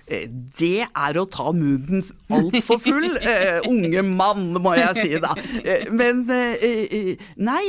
Eh, 0.06 0.26
det 0.58 0.84
er 0.84 1.18
å 1.18 1.26
ta 1.30 1.50
munnen 1.54 2.02
altfor 2.32 2.80
full. 2.82 3.08
Uh, 3.22 3.60
unge 3.70 4.02
mann, 4.06 4.50
må 4.62 4.74
jeg 4.78 5.04
si 5.04 5.20
da. 5.22 5.32
Uh, 5.36 5.86
men 5.94 6.24
uh, 6.28 7.26
nei, 7.42 7.62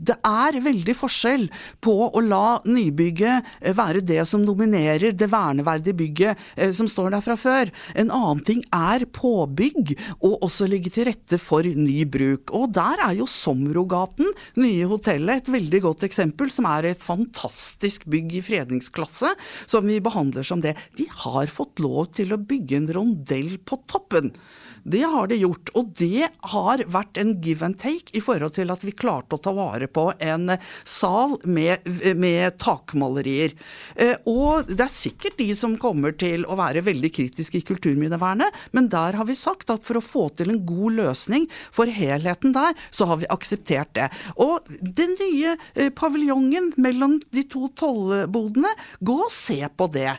det 0.00 0.16
er 0.26 0.60
veldig 0.64 0.96
forskjell 0.96 1.48
på 1.84 1.96
å 2.08 2.22
la 2.24 2.60
nybygget 2.64 3.74
være 3.76 4.02
det 4.06 4.22
som 4.28 4.44
dominerer 4.46 5.12
det 5.16 5.28
verneverdige 5.30 5.96
bygget 5.96 6.74
som 6.76 6.88
står 6.90 7.14
der 7.14 7.24
fra 7.24 7.36
før. 7.38 7.70
En 7.98 8.12
annen 8.14 8.42
ting 8.46 8.62
er 8.74 9.04
påbygg, 9.12 9.94
og 10.20 10.46
også 10.46 10.68
ligge 10.70 10.92
til 10.94 11.08
rette 11.10 11.38
for 11.40 11.66
ny 11.66 12.02
bruk. 12.08 12.54
Og 12.56 12.70
der 12.76 13.02
er 13.04 13.16
jo 13.18 13.28
Somrogaten, 13.30 14.30
nye 14.60 14.88
hotellet, 14.90 15.44
et 15.44 15.52
veldig 15.52 15.82
godt 15.84 16.06
eksempel, 16.08 16.50
som 16.52 16.68
er 16.70 16.92
et 16.92 17.02
fantastisk 17.04 18.06
bygg 18.10 18.38
i 18.40 18.44
fredningsklasse, 18.44 19.34
som 19.70 19.86
vi 19.88 20.00
behandler 20.04 20.46
som 20.46 20.62
det. 20.64 20.76
De 20.98 21.06
har 21.24 21.49
fått 21.52 21.82
lov 21.82 22.12
til 22.16 22.34
å 22.34 22.40
bygge 22.40 22.80
en 22.80 22.90
rondell 22.96 23.56
på 23.66 23.82
toppen. 23.90 24.32
Det 24.82 25.02
har 25.02 25.28
de 25.28 25.36
gjort, 25.36 25.70
og 25.76 25.92
det 25.98 26.28
har 26.52 26.82
vært 26.88 27.18
en 27.20 27.34
give 27.44 27.64
and 27.66 27.76
take 27.80 28.14
i 28.16 28.22
forhold 28.24 28.54
til 28.56 28.72
at 28.72 28.84
vi 28.84 28.94
klarte 28.96 29.36
å 29.36 29.42
ta 29.42 29.52
vare 29.56 29.90
på 29.92 30.06
en 30.24 30.54
sal 30.88 31.36
med, 31.44 31.84
med 32.16 32.56
takmalerier. 32.62 33.52
Eh, 34.00 34.16
og 34.30 34.70
det 34.70 34.86
er 34.86 34.94
sikkert 34.94 35.36
de 35.40 35.50
som 35.56 35.76
kommer 35.80 36.16
til 36.16 36.46
å 36.48 36.56
være 36.60 36.84
veldig 36.86 37.12
kritiske 37.12 37.60
i 37.60 37.66
kulturminnevernet, 37.68 38.56
men 38.76 38.88
der 38.92 39.18
har 39.20 39.28
vi 39.28 39.36
sagt 39.38 39.72
at 39.72 39.84
for 39.86 40.00
å 40.00 40.04
få 40.04 40.28
til 40.38 40.54
en 40.54 40.64
god 40.66 40.96
løsning 41.00 41.46
for 41.68 41.90
helheten 41.90 42.56
der, 42.56 42.76
så 42.90 43.10
har 43.10 43.20
vi 43.20 43.30
akseptert 43.32 43.92
det. 43.98 44.08
Og 44.40 44.64
den 44.80 45.16
nye 45.20 45.56
eh, 45.74 45.92
paviljongen 45.92 46.72
mellom 46.80 47.20
de 47.34 47.44
to 47.50 47.68
tollbodene, 47.76 48.72
gå 49.04 49.20
og 49.26 49.32
se 49.34 49.60
på 49.76 49.92
det. 49.92 50.16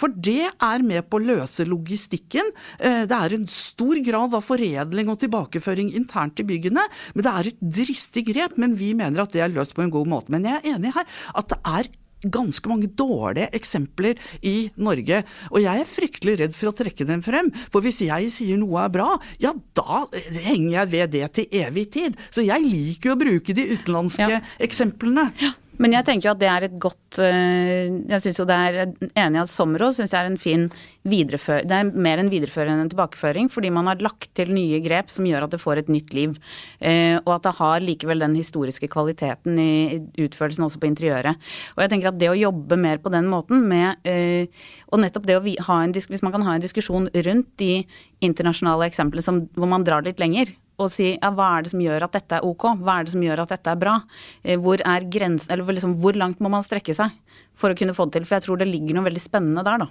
For 0.00 0.12
det 0.12 0.48
er 0.50 0.86
med 0.86 1.08
på 1.10 1.20
å 1.20 1.26
løse 1.28 1.66
logistikken. 1.68 2.52
Eh, 2.78 3.04
det 3.10 3.16
er 3.16 3.36
en 3.36 3.46
stor 3.50 4.00
grad 4.06 4.36
av 4.36 4.46
foredling 4.46 5.12
og 5.12 5.20
tilbakeføring 5.22 5.92
internt 5.98 6.40
i 6.40 6.48
byggene. 6.48 6.86
Men 7.14 7.26
det 7.26 7.36
er 7.36 7.52
et 7.52 7.64
dristig 7.80 8.26
grep, 8.32 8.56
men 8.60 8.78
vi 8.80 8.94
mener 8.96 9.24
at 9.24 9.36
det 9.36 9.44
er 9.44 9.54
løst 9.54 9.76
på 9.76 9.84
en 9.84 9.92
god 9.92 10.10
måte. 10.10 10.32
Men 10.32 10.48
jeg 10.48 10.60
er 10.60 10.76
enig 10.76 10.94
her 10.96 11.08
at 11.36 11.52
det 11.52 11.60
er 11.68 11.90
ganske 12.20 12.68
mange 12.68 12.90
dårlige 12.96 13.48
eksempler 13.56 14.18
i 14.44 14.70
Norge. 14.80 15.22
Og 15.50 15.62
jeg 15.62 15.82
er 15.82 15.88
fryktelig 15.88 16.36
redd 16.42 16.56
for 16.56 16.70
å 16.70 16.76
trekke 16.76 17.06
dem 17.08 17.22
frem. 17.24 17.50
For 17.72 17.84
hvis 17.84 18.02
jeg 18.04 18.28
sier 18.34 18.60
noe 18.60 18.84
er 18.84 18.92
bra, 18.92 19.08
ja 19.40 19.54
da 19.76 20.04
henger 20.12 20.74
jeg 20.74 20.92
ved 20.92 21.14
det 21.16 21.26
til 21.38 21.58
evig 21.62 21.86
tid. 21.96 22.20
Så 22.34 22.44
jeg 22.44 22.66
liker 22.66 23.14
å 23.14 23.20
bruke 23.20 23.56
de 23.56 23.70
utenlandske 23.72 24.30
ja. 24.36 24.44
eksemplene. 24.60 25.30
Ja. 25.40 25.54
Men 25.80 25.94
jeg 25.96 26.06
tenker 26.06 26.28
jo 26.28 26.34
at 26.34 26.40
det 26.42 26.48
er 26.50 26.66
et 26.66 26.76
godt 26.82 27.18
eh, 27.24 27.88
Jeg 28.10 28.24
syns 28.24 28.40
jo 28.42 28.46
det 28.48 28.56
er 28.56 28.78
enig 29.18 29.40
at 29.40 29.50
Sommerås 29.50 29.96
syns 30.00 30.12
jeg 30.12 30.20
er 30.20 30.28
en 30.28 30.40
fin 30.40 30.66
videreføring 31.08 31.68
Det 31.70 31.78
er 31.78 31.92
mer 32.06 32.20
en 32.20 32.30
videreføring 32.32 32.74
enn 32.74 32.84
en 32.84 32.92
tilbakeføring, 32.92 33.48
fordi 33.52 33.70
man 33.72 33.88
har 33.88 34.02
lagt 34.04 34.28
til 34.36 34.52
nye 34.52 34.82
grep 34.84 35.12
som 35.12 35.24
gjør 35.28 35.46
at 35.46 35.54
det 35.54 35.62
får 35.62 35.80
et 35.80 35.90
nytt 35.92 36.12
liv. 36.16 36.36
Eh, 36.84 37.16
og 37.22 37.32
at 37.38 37.46
det 37.46 37.54
har 37.56 37.84
likevel 37.84 38.24
den 38.26 38.36
historiske 38.36 38.90
kvaliteten 38.92 39.56
i 39.60 39.72
utførelsen 40.20 40.66
også 40.66 40.80
på 40.82 40.90
interiøret. 40.90 41.40
Og 41.76 41.84
jeg 41.84 41.92
tenker 41.94 42.12
at 42.12 42.20
det 42.20 42.28
å 42.32 42.38
jobbe 42.38 42.76
mer 42.80 43.00
på 43.00 43.12
den 43.14 43.30
måten 43.30 43.64
med 43.70 44.04
eh, 44.08 44.50
Og 44.90 45.00
nettopp 45.00 45.28
det 45.28 45.38
å 45.38 45.44
ha 45.68 45.80
en 45.84 45.94
Hvis 45.94 46.24
man 46.24 46.32
kan 46.34 46.44
ha 46.46 46.56
en 46.56 46.64
diskusjon 46.64 47.08
rundt 47.14 47.50
de 47.60 47.84
internasjonale 48.20 48.90
eksemplene 48.90 49.48
hvor 49.56 49.70
man 49.70 49.84
drar 49.86 50.04
litt 50.04 50.20
lenger, 50.20 50.52
og 50.80 50.92
si 50.92 51.12
ja, 51.12 51.30
hva 51.34 51.52
er 51.56 51.66
det 51.66 51.74
som 51.74 51.82
gjør 51.84 52.06
at 52.06 52.16
dette 52.16 52.38
er 52.38 52.46
ok, 52.46 52.66
hva 52.80 52.98
er 52.98 53.06
det 53.06 53.14
som 53.14 53.24
gjør 53.24 53.44
at 53.44 53.54
dette 53.54 53.72
er 53.72 53.80
bra? 53.80 53.96
Eh, 54.42 54.58
hvor 54.60 54.80
er 54.80 55.08
grensen, 55.12 55.52
eller 55.54 55.76
liksom, 55.76 55.98
hvor 56.02 56.18
langt 56.18 56.40
må 56.40 56.52
man 56.52 56.66
strekke 56.66 56.96
seg 56.96 57.14
for 57.58 57.72
å 57.72 57.78
kunne 57.78 57.96
få 57.96 58.08
det 58.08 58.18
til? 58.18 58.28
For 58.28 58.38
jeg 58.38 58.48
tror 58.48 58.60
det 58.60 58.70
ligger 58.70 58.96
noe 58.96 59.08
veldig 59.10 59.22
spennende 59.22 59.66
der, 59.66 59.84
da. 59.84 59.90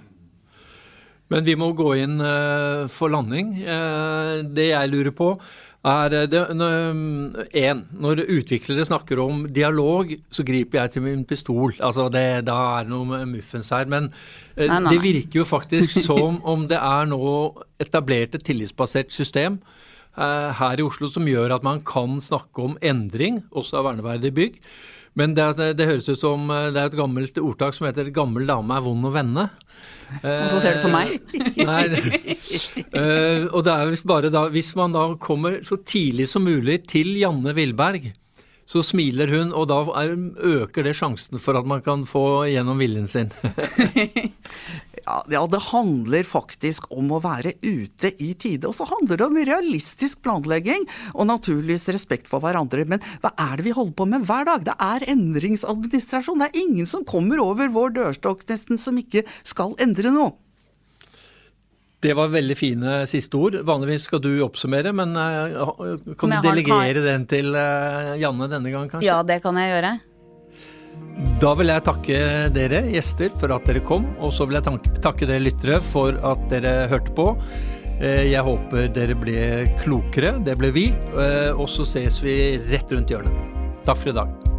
Men 1.30 1.46
vi 1.46 1.54
må 1.54 1.70
gå 1.78 1.92
inn 2.02 2.18
uh, 2.18 2.88
for 2.90 3.12
landing. 3.12 3.52
Uh, 3.62 4.40
det 4.50 4.72
jeg 4.72 4.90
lurer 4.90 5.14
på 5.14 5.36
er 5.86 6.12
det, 6.28 6.40
en, 7.56 7.78
Når 8.04 8.18
utviklere 8.26 8.84
snakker 8.84 9.22
om 9.22 9.46
dialog, 9.48 10.10
så 10.28 10.44
griper 10.44 10.82
jeg 10.82 10.92
til 10.92 11.04
min 11.06 11.22
pistol. 11.24 11.72
Altså 11.78 12.10
det, 12.12 12.44
Da 12.50 12.56
er 12.74 12.88
det 12.88 12.92
noe 12.92 13.22
muffens 13.30 13.70
her. 13.72 13.86
Men 13.88 14.10
nei, 14.58 14.66
nei. 14.66 14.90
det 14.90 14.98
virker 15.06 15.40
jo 15.40 15.46
faktisk 15.48 15.94
som 16.08 16.42
om 16.42 16.66
det 16.68 16.76
er 16.76 17.08
nå 17.08 17.30
etablert 17.80 18.34
et 18.36 18.44
tillitsbasert 18.44 19.14
system 19.14 19.56
Eh, 19.62 19.89
her 20.16 20.80
i 20.80 20.84
Oslo 20.84 21.08
som 21.08 21.28
gjør 21.28 21.54
at 21.54 21.64
man 21.64 21.82
kan 21.86 22.18
snakke 22.20 22.64
om 22.64 22.78
endring, 22.82 23.42
også 23.54 23.78
av 23.80 23.86
verneverdige 23.90 24.34
bygg. 24.36 24.56
Men 25.18 25.34
det, 25.34 25.46
det, 25.78 25.88
høres 25.88 26.08
ut 26.08 26.20
som 26.20 26.50
eh, 26.54 26.68
det 26.74 26.80
er 26.80 26.90
et 26.90 26.98
gammelt 26.98 27.38
ordtak 27.42 27.74
som 27.74 27.88
heter 27.88 28.12
'gammel 28.14 28.46
dame 28.46 28.76
er 28.76 28.84
vond 28.84 29.08
å 29.08 29.14
vende'. 29.14 29.48
Og 30.20 30.46
så 30.50 30.58
ser 30.58 30.78
du 30.78 30.86
på 30.86 30.90
meg? 30.90 31.20
Nei, 31.54 31.84
uh, 32.98 33.46
og 33.54 33.60
det 33.62 33.74
er 33.74 33.92
bare 34.10 34.30
da, 34.34 34.48
hvis 34.50 34.72
man 34.74 34.96
da 34.96 35.04
kommer 35.22 35.60
så 35.62 35.78
tidlig 35.86 36.26
som 36.32 36.42
mulig 36.42 36.80
til 36.90 37.12
Janne 37.14 37.54
Villberg, 37.54 38.08
så 38.70 38.82
smiler 38.86 39.30
hun, 39.30 39.52
og 39.54 39.68
da 39.70 39.78
er, 40.02 40.16
øker 40.50 40.86
det 40.86 40.96
sjansen 40.98 41.38
for 41.42 41.58
at 41.58 41.66
man 41.66 41.82
kan 41.86 42.02
få 42.06 42.44
gjennom 42.50 42.82
viljen 42.82 43.06
sin. 43.10 43.30
Ja, 45.06 45.44
det 45.50 45.62
handler 45.70 46.26
faktisk 46.26 46.86
om 46.94 47.10
å 47.14 47.20
være 47.24 47.54
ute 47.62 48.12
i 48.22 48.32
tide. 48.34 48.68
Og 48.70 48.76
så 48.78 48.88
handler 48.90 49.20
det 49.20 49.28
om 49.28 49.38
realistisk 49.38 50.22
planlegging 50.26 50.86
og 51.14 51.28
naturligvis 51.30 51.88
respekt 51.94 52.30
for 52.30 52.44
hverandre. 52.44 52.86
Men 52.88 53.02
hva 53.22 53.32
er 53.48 53.58
det 53.58 53.68
vi 53.68 53.76
holder 53.76 53.96
på 53.98 54.08
med 54.10 54.26
hver 54.28 54.46
dag? 54.48 54.66
Det 54.68 54.76
er 54.76 55.08
endringsadministrasjon. 55.14 56.42
Det 56.42 56.50
er 56.50 56.62
ingen 56.62 56.90
som 56.90 57.06
kommer 57.08 57.42
over 57.42 57.72
vår 57.72 57.96
dørstokk 57.98 58.46
nesten 58.50 58.80
som 58.80 58.98
ikke 59.00 59.26
skal 59.46 59.76
endre 59.82 60.14
noe. 60.14 60.36
Det 62.00 62.14
var 62.16 62.30
veldig 62.32 62.54
fine 62.56 62.92
siste 63.08 63.36
ord. 63.36 63.58
Vanligvis 63.68 64.06
skal 64.08 64.22
du 64.24 64.30
oppsummere, 64.40 64.92
men 64.96 65.12
uh, 65.12 65.74
kan 66.16 66.32
du 66.32 66.46
delegere 66.46 67.02
den 67.04 67.26
til 67.28 67.52
uh, 67.52 68.16
Janne 68.16 68.48
denne 68.48 68.72
gang, 68.72 68.88
kanskje? 68.88 69.04
Ja, 69.04 69.20
det 69.26 69.42
kan 69.44 69.58
jeg 69.60 69.74
gjøre. 69.74 69.98
Da 71.40 71.52
vil 71.56 71.68
jeg 71.68 71.84
takke 71.84 72.20
dere 72.54 72.80
gjester 72.94 73.32
for 73.40 73.52
at 73.52 73.66
dere 73.68 73.82
kom, 73.84 74.06
og 74.20 74.32
så 74.32 74.46
vil 74.48 74.56
jeg 74.56 74.80
takke 75.04 75.28
dere 75.28 75.44
lyttere 75.44 75.80
for 75.84 76.16
at 76.16 76.46
dere 76.52 76.88
hørte 76.92 77.12
på. 77.16 77.26
Eh, 78.00 78.30
jeg 78.30 78.44
håper 78.46 78.88
dere 78.96 79.16
ble 79.20 79.40
klokere, 79.82 80.38
det 80.44 80.56
ble 80.60 80.72
vi, 80.72 80.86
eh, 80.92 81.50
og 81.52 81.68
så 81.68 81.84
ses 81.88 82.22
vi 82.24 82.36
rett 82.70 82.92
rundt 82.96 83.12
hjørnet. 83.12 83.58
Takk 83.84 84.00
for 84.00 84.14
i 84.14 84.16
dag. 84.22 84.49